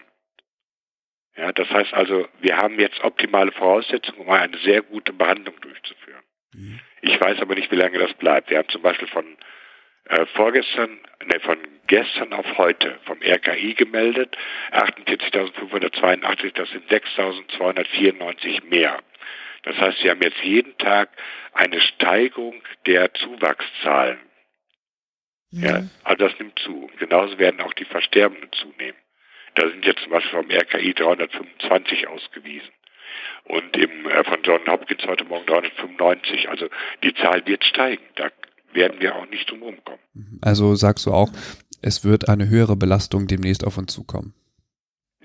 [1.37, 6.23] Ja, das heißt also, wir haben jetzt optimale Voraussetzungen, um eine sehr gute Behandlung durchzuführen.
[6.53, 6.81] Mhm.
[7.01, 8.51] Ich weiß aber nicht, wie lange das bleibt.
[8.51, 9.25] Wir haben zum Beispiel von
[10.05, 14.37] äh, vorgestern, ne, von gestern auf heute vom RKI gemeldet,
[14.73, 18.99] 48.582, das sind 6.294 mehr.
[19.63, 21.11] Das heißt, wir haben jetzt jeden Tag
[21.53, 24.19] eine Steigerung der Zuwachszahlen.
[25.51, 26.85] Ja, also das nimmt zu.
[26.85, 28.99] Und genauso werden auch die Versterbenden zunehmen.
[29.55, 32.71] Da sind jetzt zum Beispiel vom RKI 325 ausgewiesen.
[33.45, 36.49] Und im, äh, von John Hopkins heute Morgen 395.
[36.49, 36.69] Also
[37.03, 38.03] die Zahl wird steigen.
[38.15, 38.31] Da
[38.73, 40.01] werden wir auch nicht drum rumkommen.
[40.15, 40.39] Mhm.
[40.41, 41.31] Also sagst du auch,
[41.83, 44.35] es wird eine höhere Belastung demnächst auf uns zukommen?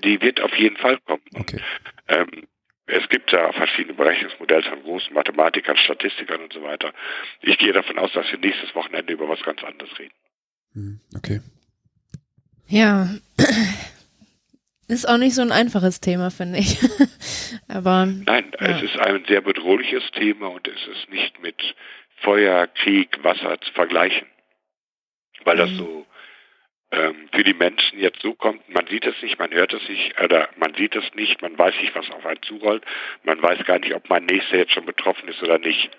[0.04, 1.24] Die wird auf jeden Fall kommen.
[1.36, 1.62] Okay.
[2.10, 2.48] Ähm,
[2.88, 6.94] es gibt ja verschiedene Berechnungsmodelle von großen Mathematikern, Statistikern und so weiter.
[7.42, 10.14] Ich gehe davon aus, dass wir nächstes Wochenende über was ganz anderes reden.
[10.74, 11.42] Hm, okay.
[12.68, 13.10] Ja,
[14.88, 16.80] ist auch nicht so ein einfaches Thema, finde ich.
[17.68, 18.68] Aber nein, ja.
[18.68, 21.62] es ist ein sehr bedrohliches Thema und es ist nicht mit
[22.22, 24.28] Feuer, Krieg, Wasser zu vergleichen,
[25.44, 25.78] weil das mhm.
[25.78, 26.07] so
[26.92, 30.20] ähm, für die Menschen jetzt so kommt, man sieht es nicht, man hört es nicht,
[30.22, 32.84] oder man sieht es nicht, man weiß nicht, was auf einen zurollt,
[33.24, 35.90] man weiß gar nicht, ob mein Nächster jetzt schon betroffen ist oder nicht.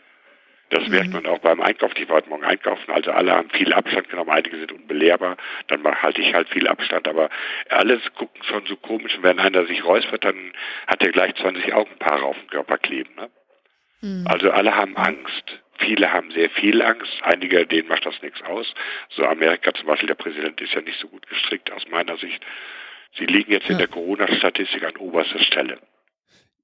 [0.71, 0.91] Das mhm.
[0.91, 1.93] merkt man auch beim Einkauf.
[1.97, 5.37] Ich war heute Morgen einkaufen, also alle haben viel Abstand genommen, einige sind unbelehrbar,
[5.69, 7.31] dann halte ich halt viel Abstand, aber
[7.69, 10.53] alles gucken schon so komisch und wenn einer sich räuspert, dann
[10.87, 13.15] hat er gleich 20 Augenpaare auf dem Körper kleben.
[13.17, 13.31] Ne?
[14.01, 14.27] Mhm.
[14.27, 15.61] Also alle haben Angst.
[15.79, 18.67] Viele haben sehr viel Angst, einige, denen macht das nichts aus.
[19.11, 22.45] So Amerika zum Beispiel, der Präsident ist ja nicht so gut gestrickt aus meiner Sicht.
[23.17, 23.73] Sie liegen jetzt ja.
[23.73, 25.79] in der Corona-Statistik an oberster Stelle.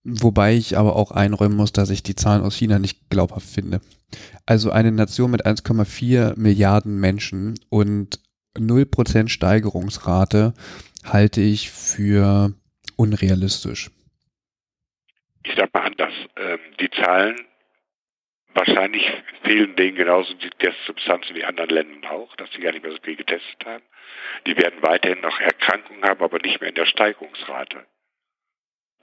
[0.02, 3.80] Wobei ich aber auch einräumen muss, dass ich die Zahlen aus China nicht glaubhaft finde.
[4.44, 8.18] Also eine Nation mit 1,4 Milliarden Menschen und
[8.56, 10.54] 0% Steigerungsrate
[11.04, 12.52] halte ich für
[12.96, 13.90] unrealistisch.
[15.42, 16.12] Ich sage mal anders.
[16.36, 17.46] Ähm, die Zahlen
[18.54, 19.10] Wahrscheinlich
[19.42, 22.98] fehlen denen genauso die Testsubstanzen wie anderen Ländern auch, dass sie gar nicht mehr so
[23.02, 23.82] viel getestet haben.
[24.46, 27.84] Die werden weiterhin noch Erkrankungen haben, aber nicht mehr in der Steigungsrate.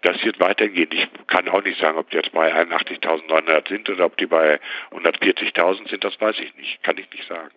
[0.03, 0.89] Das wird weiterhin gehen.
[0.93, 4.59] Ich kann auch nicht sagen, ob die jetzt bei 81.900 sind oder ob die bei
[4.91, 7.53] 140.000 sind, das weiß ich nicht, kann ich nicht sagen.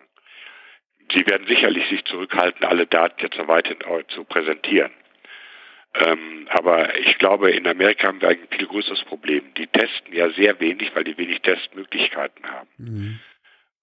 [1.13, 4.91] Sie werden sicherlich sich zurückhalten, alle Daten jetzt weiterhin zu präsentieren.
[5.99, 9.53] Ähm, aber ich glaube, in Amerika haben wir ein viel größeres Problem.
[9.55, 12.69] Die testen ja sehr wenig, weil die wenig Testmöglichkeiten haben.
[12.77, 13.19] Mhm.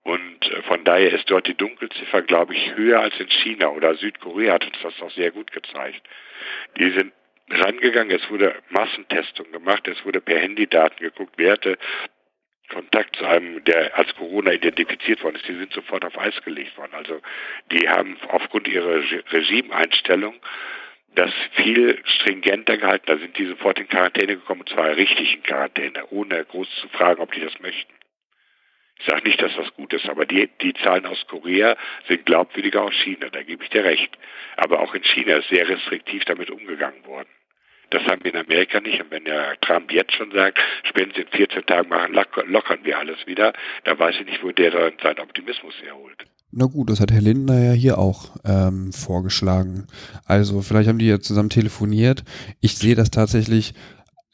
[0.02, 3.94] Und äh, von daher ist dort die Dunkelziffer, glaube ich, höher als in China oder
[3.94, 6.02] Südkorea hat uns das auch sehr gut gezeigt.
[6.78, 7.12] Die sind
[7.48, 11.78] rangegangen, es wurde Massentestung gemacht, es wurde per Handydaten geguckt, wer hatte
[12.68, 16.76] Kontakt zu einem, der als Corona identifiziert worden ist, die sind sofort auf Eis gelegt
[16.78, 16.94] worden.
[16.94, 17.20] Also
[17.70, 20.34] die haben aufgrund ihrer Regimeinstellung
[21.14, 23.06] das viel stringenter gehalten.
[23.06, 26.88] Da sind die sofort in Quarantäne gekommen, und zwar richtig in Quarantäne, ohne groß zu
[26.88, 27.92] fragen, ob die das möchten.
[28.98, 32.82] Ich sage nicht, dass das gut ist, aber die, die Zahlen aus Korea sind glaubwürdiger
[32.82, 34.16] aus China, da gebe ich dir recht.
[34.56, 37.28] Aber auch in China ist sehr restriktiv damit umgegangen worden.
[37.90, 39.02] Das haben wir in Amerika nicht.
[39.02, 42.14] Und wenn der Trump jetzt schon sagt, spätestens in 14 Tagen machen,
[42.46, 43.52] lockern wir alles wieder,
[43.84, 46.24] da weiß ich nicht, wo der dann seinen Optimismus herholt.
[46.54, 49.86] Na gut, das hat Herr Lindner ja hier auch ähm, vorgeschlagen.
[50.26, 52.24] Also vielleicht haben die ja zusammen telefoniert.
[52.60, 53.72] Ich sehe das tatsächlich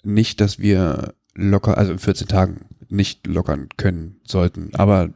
[0.03, 4.71] nicht, dass wir locker, also in 14 Tagen nicht lockern können sollten.
[4.75, 5.11] Aber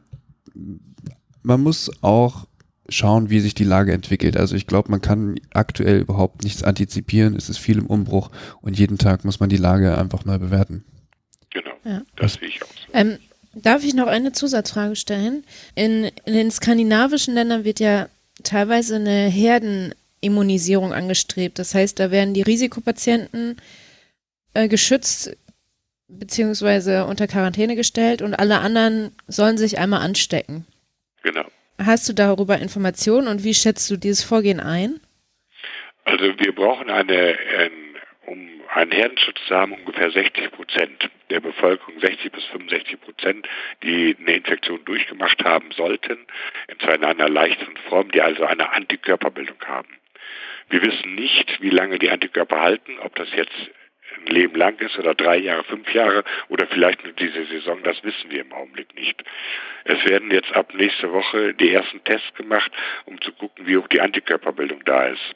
[1.41, 2.47] man muss auch
[2.87, 4.37] schauen, wie sich die Lage entwickelt.
[4.37, 7.35] Also ich glaube, man kann aktuell überhaupt nichts antizipieren.
[7.35, 8.31] Es ist viel im Umbruch
[8.61, 10.85] und jeden Tag muss man die Lage einfach neu bewerten.
[11.49, 12.01] Genau, ja.
[12.15, 12.93] das sehe ich auch so.
[12.93, 13.17] Ähm,
[13.53, 15.43] darf ich noch eine Zusatzfrage stellen?
[15.75, 18.07] In, in den skandinavischen Ländern wird ja
[18.43, 21.59] teilweise eine Herdenimmunisierung angestrebt.
[21.59, 23.57] Das heißt, da werden die Risikopatienten
[24.53, 25.35] äh, geschützt
[26.07, 30.65] beziehungsweise unter Quarantäne gestellt und alle anderen sollen sich einmal anstecken.
[31.23, 31.45] Genau.
[31.79, 34.99] Hast du darüber Informationen und wie schätzt du dieses Vorgehen ein?
[36.05, 37.71] Also wir brauchen eine, ein,
[38.75, 43.47] einen Herdenschutz zu haben, ungefähr 60 Prozent der Bevölkerung, 60 bis 65 Prozent,
[43.83, 46.25] die eine Infektion durchgemacht haben sollten,
[46.69, 49.89] und zwar in einer leichten Form, die also eine Antikörperbildung haben.
[50.69, 53.53] Wir wissen nicht, wie lange die Antikörper halten, ob das jetzt
[54.17, 58.03] ein Leben lang ist oder drei Jahre, fünf Jahre oder vielleicht nur diese Saison, das
[58.03, 59.23] wissen wir im Augenblick nicht.
[59.85, 62.71] Es werden jetzt ab nächste Woche die ersten Tests gemacht,
[63.05, 65.35] um zu gucken, wie hoch die Antikörperbildung da ist.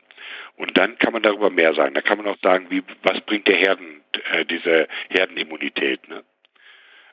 [0.57, 1.93] Und dann kann man darüber mehr sagen.
[1.93, 4.01] Da kann man auch sagen, wie, was bringt der Herden,
[4.33, 6.07] äh, diese Herdenimmunität.
[6.09, 6.23] Ne?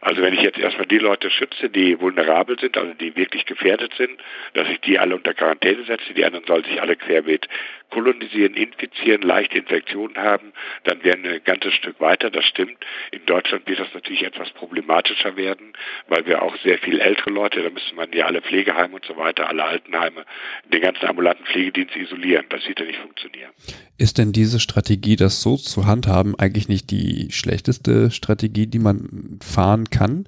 [0.00, 3.94] Also wenn ich jetzt erstmal die Leute schütze, die vulnerabel sind, also die wirklich gefährdet
[3.96, 4.20] sind,
[4.54, 7.48] dass ich die alle unter Quarantäne setze, die anderen sollen sich alle querbeet
[7.94, 12.76] kolonisieren, infizieren, leichte Infektionen haben, dann wären wir ein ganzes Stück weiter, das stimmt.
[13.12, 15.74] In Deutschland wird das natürlich etwas problematischer werden,
[16.08, 19.16] weil wir auch sehr viel ältere Leute, da müsste man ja alle Pflegeheime und so
[19.16, 20.24] weiter, alle Altenheime,
[20.72, 22.46] den ganzen ambulanten Pflegedienst isolieren.
[22.48, 23.50] Das sieht ja nicht funktionieren.
[23.96, 29.38] Ist denn diese Strategie, das so zu handhaben, eigentlich nicht die schlechteste Strategie, die man
[29.40, 30.26] fahren kann?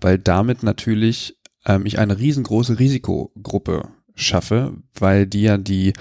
[0.00, 5.92] Weil damit natürlich ähm, ich eine riesengroße Risikogruppe schaffe, weil die ja die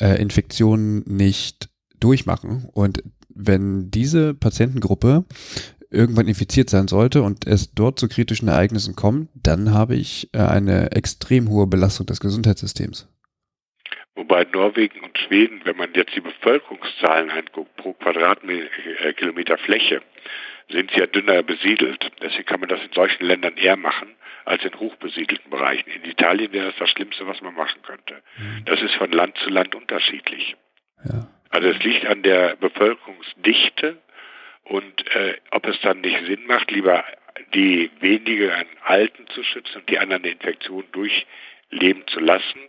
[0.00, 1.68] äh, Infektionen nicht
[2.00, 2.68] durchmachen.
[2.72, 5.24] Und wenn diese Patientengruppe
[5.90, 10.38] irgendwann infiziert sein sollte und es dort zu kritischen Ereignissen kommt, dann habe ich äh,
[10.38, 13.08] eine extrem hohe Belastung des Gesundheitssystems.
[14.14, 20.02] Wobei Norwegen und Schweden, wenn man jetzt die Bevölkerungszahlen anguckt, pro Quadratkilometer Fläche,
[20.68, 22.10] sind sie ja dünner besiedelt.
[22.22, 24.08] Deswegen kann man das in solchen Ländern eher machen
[24.44, 25.88] als in hochbesiedelten Bereichen.
[25.90, 28.22] In Italien wäre das das Schlimmste, was man machen könnte.
[28.36, 28.64] Mhm.
[28.64, 30.56] Das ist von Land zu Land unterschiedlich.
[31.04, 31.28] Ja.
[31.50, 33.98] Also es liegt an der Bevölkerungsdichte
[34.64, 37.04] und äh, ob es dann nicht Sinn macht, lieber
[37.54, 38.52] die wenigen
[38.84, 42.60] Alten zu schützen und die anderen eine Infektion durchleben zu lassen,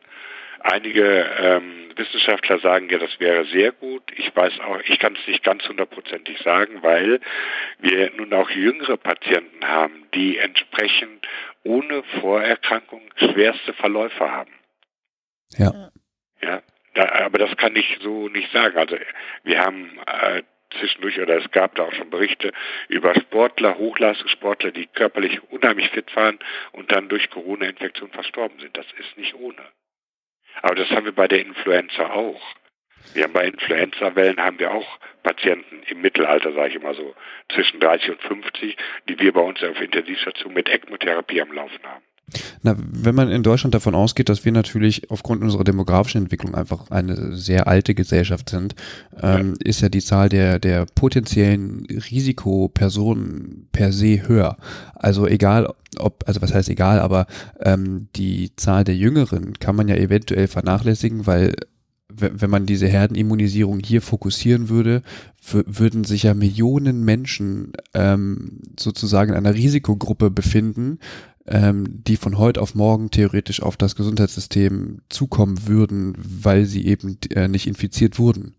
[0.64, 4.04] Einige ähm, Wissenschaftler sagen ja, das wäre sehr gut.
[4.16, 7.20] Ich weiß auch, ich kann es nicht ganz hundertprozentig sagen, weil
[7.80, 11.28] wir nun auch jüngere Patienten haben, die entsprechend
[11.64, 14.52] ohne Vorerkrankung schwerste Verläufe haben.
[15.58, 15.92] Ja.
[16.42, 16.62] Ja,
[16.94, 18.78] da, aber das kann ich so nicht sagen.
[18.78, 18.98] Also
[19.44, 20.44] wir haben äh,
[20.80, 22.52] zwischendurch oder es gab da auch schon Berichte
[22.88, 26.40] über Sportler, Hochleistungssportler, die körperlich unheimlich fit waren
[26.72, 28.76] und dann durch Corona-Infektion verstorben sind.
[28.78, 29.62] Das ist nicht ohne.
[30.62, 32.42] Aber das haben wir bei der Influenza auch.
[33.14, 37.16] Wir haben bei Influenza-Wellen haben wir auch Patienten im Mittelalter, sage ich immer so,
[37.54, 38.78] zwischen 30 und 50,
[39.10, 42.04] die wir bei uns auf Intensivstation mit ECMO-Therapie am Laufen haben.
[42.64, 46.90] Na, wenn man in Deutschland davon ausgeht, dass wir natürlich aufgrund unserer demografischen Entwicklung einfach
[46.92, 48.76] eine sehr alte Gesellschaft sind,
[49.22, 49.70] ähm, ja.
[49.70, 54.58] ist ja die Zahl der, der potenziellen Risikopersonen per se höher.
[54.96, 55.68] Also egal,
[55.98, 57.28] ob, also was heißt egal, aber
[57.60, 61.54] ähm, die Zahl der Jüngeren kann man ja eventuell vernachlässigen, weil
[62.14, 65.02] wenn man diese Herdenimmunisierung hier fokussieren würde,
[65.44, 71.00] würden sich ja Millionen Menschen ähm, sozusagen in einer Risikogruppe befinden,
[71.48, 77.18] ähm, die von heute auf morgen theoretisch auf das Gesundheitssystem zukommen würden, weil sie eben
[77.34, 78.56] äh, nicht infiziert wurden.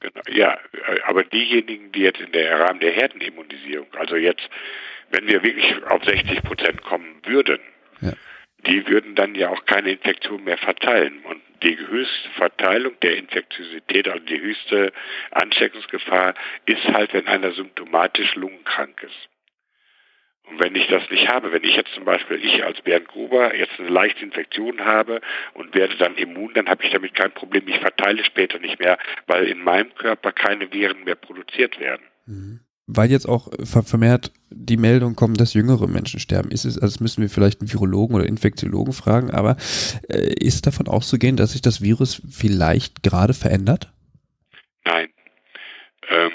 [0.00, 0.58] Genau, ja,
[1.06, 4.48] aber diejenigen, die jetzt in der Rahmen der Herdenimmunisierung, also jetzt,
[5.10, 7.58] wenn wir wirklich auf 60 Prozent kommen würden,
[8.00, 8.12] ja.
[8.66, 11.24] die würden dann ja auch keine Infektion mehr verteilen.
[11.24, 14.92] Und die höchste Verteilung der Infektiosität, also die höchste
[15.30, 16.34] Ansteckungsgefahr,
[16.66, 19.28] ist halt, wenn einer symptomatisch lungenkrank ist.
[20.48, 23.54] Und wenn ich das nicht habe, wenn ich jetzt zum Beispiel, ich als Bernd Gruber
[23.54, 25.20] jetzt eine leichte Infektion habe
[25.54, 27.66] und werde dann immun, dann habe ich damit kein Problem.
[27.66, 32.02] Ich verteile später nicht mehr, weil in meinem Körper keine Viren mehr produziert werden.
[32.26, 32.60] Mhm.
[32.88, 36.52] Weil jetzt auch vermehrt die Meldung kommt, dass jüngere Menschen sterben.
[36.52, 39.56] Ist es, also das müssen wir vielleicht einen Virologen oder Infektiologen fragen, aber
[40.08, 43.92] äh, ist davon auszugehen, dass sich das Virus vielleicht gerade verändert?
[44.84, 45.08] Nein.
[46.08, 46.30] Ähm,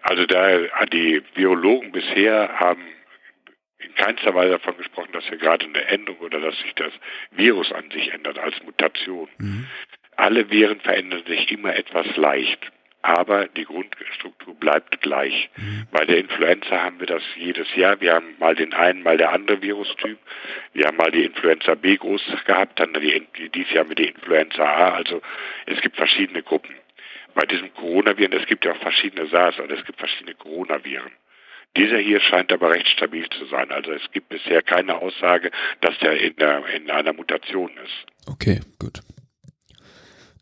[0.00, 2.80] also da die Virologen bisher haben
[3.78, 6.92] in keinster Weise davon gesprochen, dass hier gerade eine Änderung oder dass sich das
[7.30, 9.28] Virus an sich ändert als Mutation.
[9.38, 9.66] Mhm.
[10.16, 12.58] Alle Viren verändern sich immer etwas leicht,
[13.02, 15.48] aber die Grundstruktur bleibt gleich.
[15.56, 15.86] Mhm.
[15.92, 18.00] Bei der Influenza haben wir das jedes Jahr.
[18.00, 20.18] Wir haben mal den einen, mal der andere Virustyp.
[20.72, 24.64] Wir haben mal die Influenza B groß gehabt, dann die, dieses Jahr mit der Influenza
[24.64, 24.94] A.
[24.94, 25.22] Also
[25.66, 26.74] es gibt verschiedene Gruppen.
[27.34, 31.12] Bei diesem Coronaviren, es gibt ja auch verschiedene SARS und es gibt verschiedene Coronaviren.
[31.78, 33.70] Dieser hier scheint aber recht stabil zu sein.
[33.70, 38.28] Also es gibt bisher keine Aussage, dass der in, der, in einer Mutation ist.
[38.28, 39.00] Okay, gut.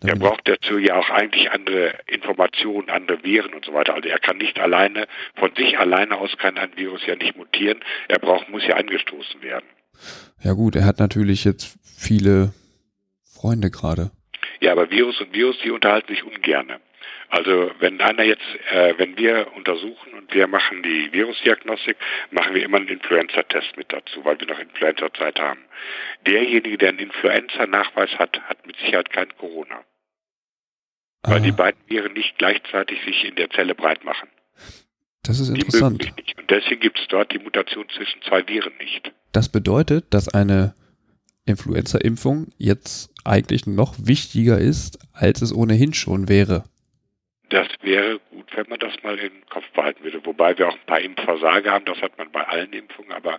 [0.00, 3.94] Dann er braucht dazu ja auch eigentlich andere Informationen, andere Viren und so weiter.
[3.94, 7.80] Also er kann nicht alleine, von sich alleine aus kann ein Virus ja nicht mutieren.
[8.08, 9.66] Er braucht, muss ja angestoßen werden.
[10.42, 12.52] Ja gut, er hat natürlich jetzt viele
[13.24, 14.10] Freunde gerade.
[14.60, 16.80] Ja, aber Virus und Virus, die unterhalten sich ungerne.
[17.28, 21.96] Also wenn einer jetzt, äh, wenn wir untersuchen und wir machen die Virusdiagnostik,
[22.30, 25.60] machen wir immer einen Influenza-Test mit dazu, weil wir noch Influenza-Zeit haben.
[26.26, 29.84] Derjenige, der einen Influenza-Nachweis hat, hat mit Sicherheit kein Corona.
[31.22, 34.28] Weil die beiden Viren nicht gleichzeitig sich in der Zelle breit machen.
[35.24, 36.06] Das ist interessant.
[36.38, 39.12] Und deswegen gibt es dort die Mutation zwischen zwei Viren nicht.
[39.32, 40.74] Das bedeutet, dass eine
[41.44, 46.64] Influenza-Impfung jetzt eigentlich noch wichtiger ist, als es ohnehin schon wäre.
[47.48, 50.24] Das wäre gut, wenn man das mal im Kopf behalten würde.
[50.24, 53.38] Wobei wir auch ein paar Impfversage haben, das hat man bei allen Impfungen, aber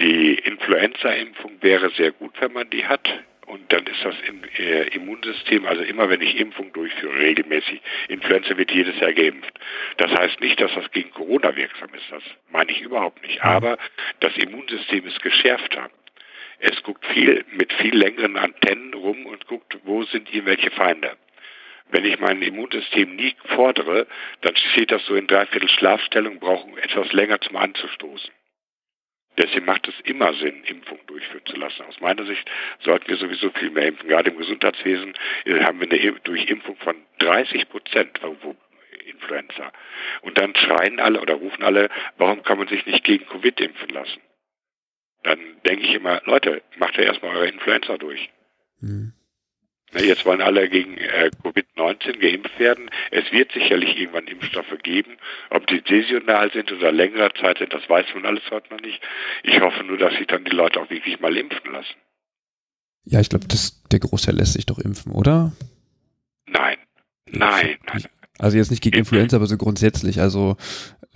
[0.00, 3.08] die Influenza-Impfung wäre sehr gut, wenn man die hat.
[3.46, 8.56] Und dann ist das im äh, Immunsystem, also immer wenn ich Impfung durchführe, regelmäßig, Influenza
[8.56, 9.52] wird jedes Jahr geimpft.
[9.98, 13.42] Das heißt nicht, dass das gegen Corona wirksam ist, das meine ich überhaupt nicht.
[13.44, 13.76] Aber
[14.20, 15.90] das Immunsystem ist geschärfter.
[16.58, 21.16] Es guckt viel mit viel längeren Antennen rum und guckt, wo sind hier welche Feinde.
[21.90, 24.06] Wenn ich mein Immunsystem nie fordere,
[24.40, 28.30] dann steht das so in dreiviertel Schlafstellung, braucht etwas länger zum Anzustoßen.
[29.36, 31.82] Deswegen macht es immer Sinn, Impfung durchführen zu lassen.
[31.82, 32.48] Aus meiner Sicht
[32.80, 34.08] sollten wir sowieso viel mehr impfen.
[34.08, 35.14] Gerade im Gesundheitswesen
[35.44, 38.20] äh, haben wir eine Durchimpfung von 30 Prozent
[39.06, 39.72] Influenza.
[40.22, 43.88] Und dann schreien alle oder rufen alle, warum kann man sich nicht gegen Covid impfen
[43.90, 44.20] lassen?
[45.24, 48.30] Dann denke ich immer, Leute, macht ja erstmal eure Influenza durch.
[48.80, 49.14] Mhm.
[49.96, 52.90] Jetzt wollen alle gegen äh, Covid-19 geimpft werden.
[53.10, 55.16] Es wird sicherlich irgendwann Impfstoffe geben.
[55.50, 59.00] Ob die saisonal sind oder längere Zeit sind, das weiß man alles heute noch nicht.
[59.42, 61.94] Ich hoffe nur, dass sich dann die Leute auch wirklich mal impfen lassen.
[63.04, 63.46] Ja, ich glaube,
[63.92, 65.52] der Großteil lässt sich doch impfen, oder?
[66.46, 66.78] Nein.
[67.30, 67.76] Nein.
[68.38, 70.20] Also jetzt nicht gegen Influenza, aber so grundsätzlich.
[70.20, 70.56] Also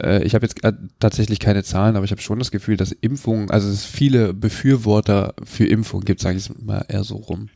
[0.01, 2.93] äh, ich habe jetzt äh, tatsächlich keine Zahlen, aber ich habe schon das Gefühl, dass
[2.93, 7.49] Impfungen, also es viele Befürworter für Impfungen gibt, sage ich mal eher so rum.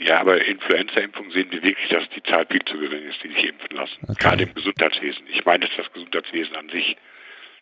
[0.00, 3.48] Ja, aber Influenza-Impfung sehen wir wirklich, dass die Zahl viel zu gering ist, die sich
[3.50, 3.98] impfen lassen.
[4.04, 4.14] Okay.
[4.18, 5.26] Gerade im Gesundheitswesen.
[5.28, 6.96] Ich meine jetzt das Gesundheitswesen an sich.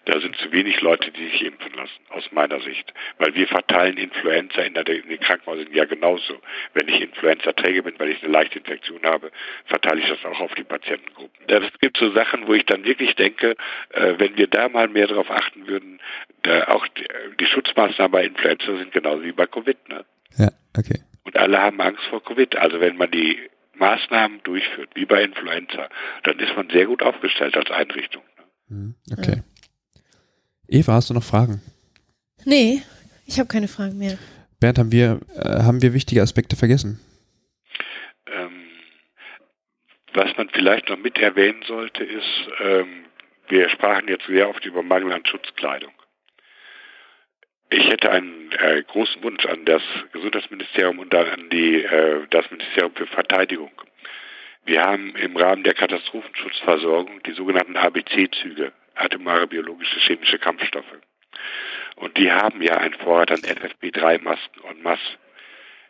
[0.04, 2.94] Da sind zu wenig Leute, die sich impfen lassen, aus meiner Sicht.
[3.18, 6.40] Weil wir verteilen Influenza in, der, in den Krankenhäusern ja genauso.
[6.74, 9.32] Wenn ich Influenza-Träger bin, weil ich eine leichte Infektion habe,
[9.66, 11.44] verteile ich das auch auf die Patientengruppen.
[11.48, 13.56] Es gibt so Sachen, wo ich dann wirklich denke,
[13.90, 16.00] äh, wenn wir da mal mehr darauf achten würden,
[16.68, 17.04] auch die,
[17.40, 19.88] die Schutzmaßnahmen bei Influenza sind genauso wie bei Covid.
[19.88, 20.04] Ne?
[20.38, 21.00] Ja, okay.
[21.28, 22.56] Und alle haben Angst vor Covid.
[22.56, 23.38] Also wenn man die
[23.74, 25.90] Maßnahmen durchführt, wie bei Influenza,
[26.22, 28.22] dann ist man sehr gut aufgestellt als Einrichtung.
[28.68, 29.42] Mhm, okay.
[30.68, 31.60] Eva, hast du noch Fragen?
[32.46, 32.80] Nee,
[33.26, 34.16] ich habe keine Fragen mehr.
[34.58, 36.98] Bernd, haben wir, äh, haben wir wichtige Aspekte vergessen?
[38.26, 38.68] Ähm,
[40.14, 43.04] was man vielleicht noch mit erwähnen sollte, ist, ähm,
[43.48, 45.92] wir sprachen jetzt sehr oft über Mangel an Schutzkleidung.
[47.70, 52.94] Ich hätte einen äh, großen Wunsch an das Gesundheitsministerium und an die, äh, das Ministerium
[52.94, 53.72] für Verteidigung.
[54.64, 60.98] Wir haben im Rahmen der Katastrophenschutzversorgung die sogenannten ABC-Züge, atomare biologische chemische Kampfstoffe.
[61.96, 65.18] Und die haben ja einen Vorrat an FFP3-Masken en masse.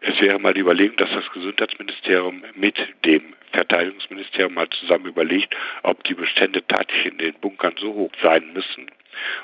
[0.01, 6.03] Es wäre mal die Überlegung, dass das Gesundheitsministerium mit dem Verteidigungsministerium mal zusammen überlegt, ob
[6.05, 8.91] die Bestände tatsächlich in den Bunkern so hoch sein müssen,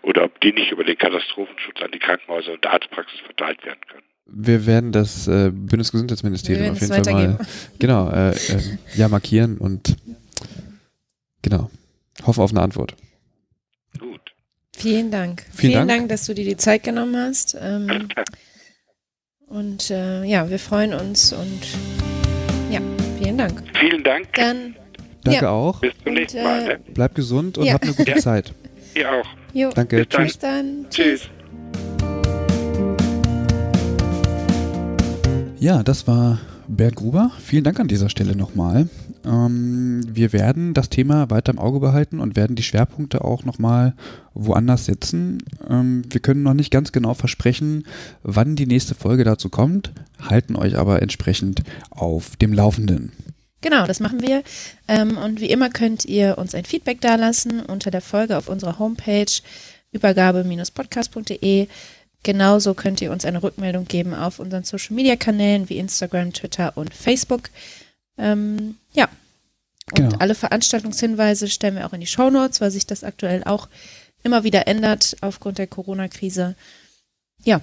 [0.03, 4.05] oder ob die nicht über den Katastrophenschutz an die Krankenhäuser und Arztpraxis verteilt werden können.
[4.27, 7.39] Wir werden das äh, Bundesgesundheitsministerium auf jeden Fall mal
[7.79, 9.97] genau äh, äh, ja markieren und
[11.43, 11.71] genau
[12.25, 12.95] hoffen auf eine Antwort.
[13.99, 14.33] Gut.
[14.77, 15.43] Vielen Dank.
[15.43, 15.89] Vielen, Vielen Dank.
[15.89, 16.09] Dank.
[16.09, 17.57] dass du dir die Zeit genommen hast.
[17.61, 18.09] Ähm,
[19.47, 21.61] und äh, ja, wir freuen uns und
[22.71, 22.81] ja,
[23.19, 23.63] vielen Dank.
[23.79, 24.33] Vielen Dank.
[24.33, 24.75] Dann
[25.25, 25.51] Danke ja.
[25.51, 25.81] auch.
[25.81, 26.63] Bis zum nächsten Mal.
[26.63, 26.81] Äh, ne?
[26.95, 27.75] Bleib gesund und ja.
[27.75, 28.53] hab eine gute Zeit.
[28.95, 29.27] Ihr auch.
[29.53, 29.71] Jo.
[29.75, 29.97] Danke.
[29.99, 30.39] Bis Tschüss.
[30.39, 30.87] dann.
[30.91, 31.29] Tschüss.
[35.59, 36.39] Ja, das war
[36.69, 37.31] Bert Gruber.
[37.41, 38.89] Vielen Dank an dieser Stelle nochmal.
[39.25, 43.95] Ähm, wir werden das Thema weiter im Auge behalten und werden die Schwerpunkte auch nochmal
[44.35, 45.43] woanders setzen.
[45.69, 47.85] Ähm, wir können noch nicht ganz genau versprechen,
[48.23, 53.13] wann die nächste Folge dazu kommt, halten euch aber entsprechend auf dem Laufenden.
[53.65, 54.43] Genau, das machen wir.
[54.89, 58.79] Ähm, und wie immer könnt ihr uns ein Feedback dalassen unter der Folge auf unserer
[58.79, 59.25] Homepage
[59.91, 61.69] übergabe-podcast.de.
[62.23, 66.77] Genauso könnt ihr uns eine Rückmeldung geben auf unseren Social Media Kanälen wie Instagram, Twitter
[66.77, 67.49] und Facebook.
[68.19, 69.09] Ähm, ja.
[69.93, 70.17] Und Genau.
[70.19, 73.71] alle Veranstaltungshinweise stellen wir auch in die Shownotes, weil sich das aktuell auch
[74.23, 76.55] immer wieder ändert aufgrund der Corona-Krise.
[77.45, 77.63] Ja,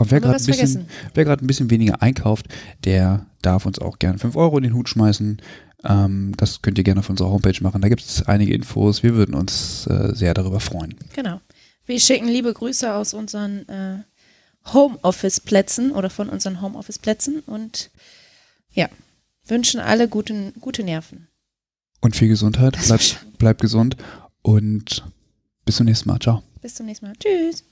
[0.00, 2.46] Und wer gerade ein, bisschen- wer ein bisschen weniger einkauft,
[2.84, 5.40] der darf uns auch gerne 5 Euro in den Hut schmeißen.
[5.84, 7.80] Ähm, das könnt ihr gerne auf unserer Homepage machen.
[7.80, 9.02] Da gibt es einige Infos.
[9.02, 10.94] Wir würden uns äh, sehr darüber freuen.
[11.14, 11.40] Genau.
[11.86, 13.98] Wir schicken liebe Grüße aus unseren äh,
[14.72, 17.90] Homeoffice-Plätzen oder von unseren Homeoffice-Plätzen und
[18.72, 18.88] ja,
[19.46, 21.28] wünschen alle guten, gute Nerven.
[22.00, 22.78] Und viel Gesundheit.
[22.86, 23.96] Bleibt, bleibt gesund
[24.42, 25.04] und
[25.64, 26.18] bis zum nächsten Mal.
[26.20, 26.42] Ciao.
[26.62, 27.14] Bis zum nächsten Mal.
[27.16, 27.64] Tschüss.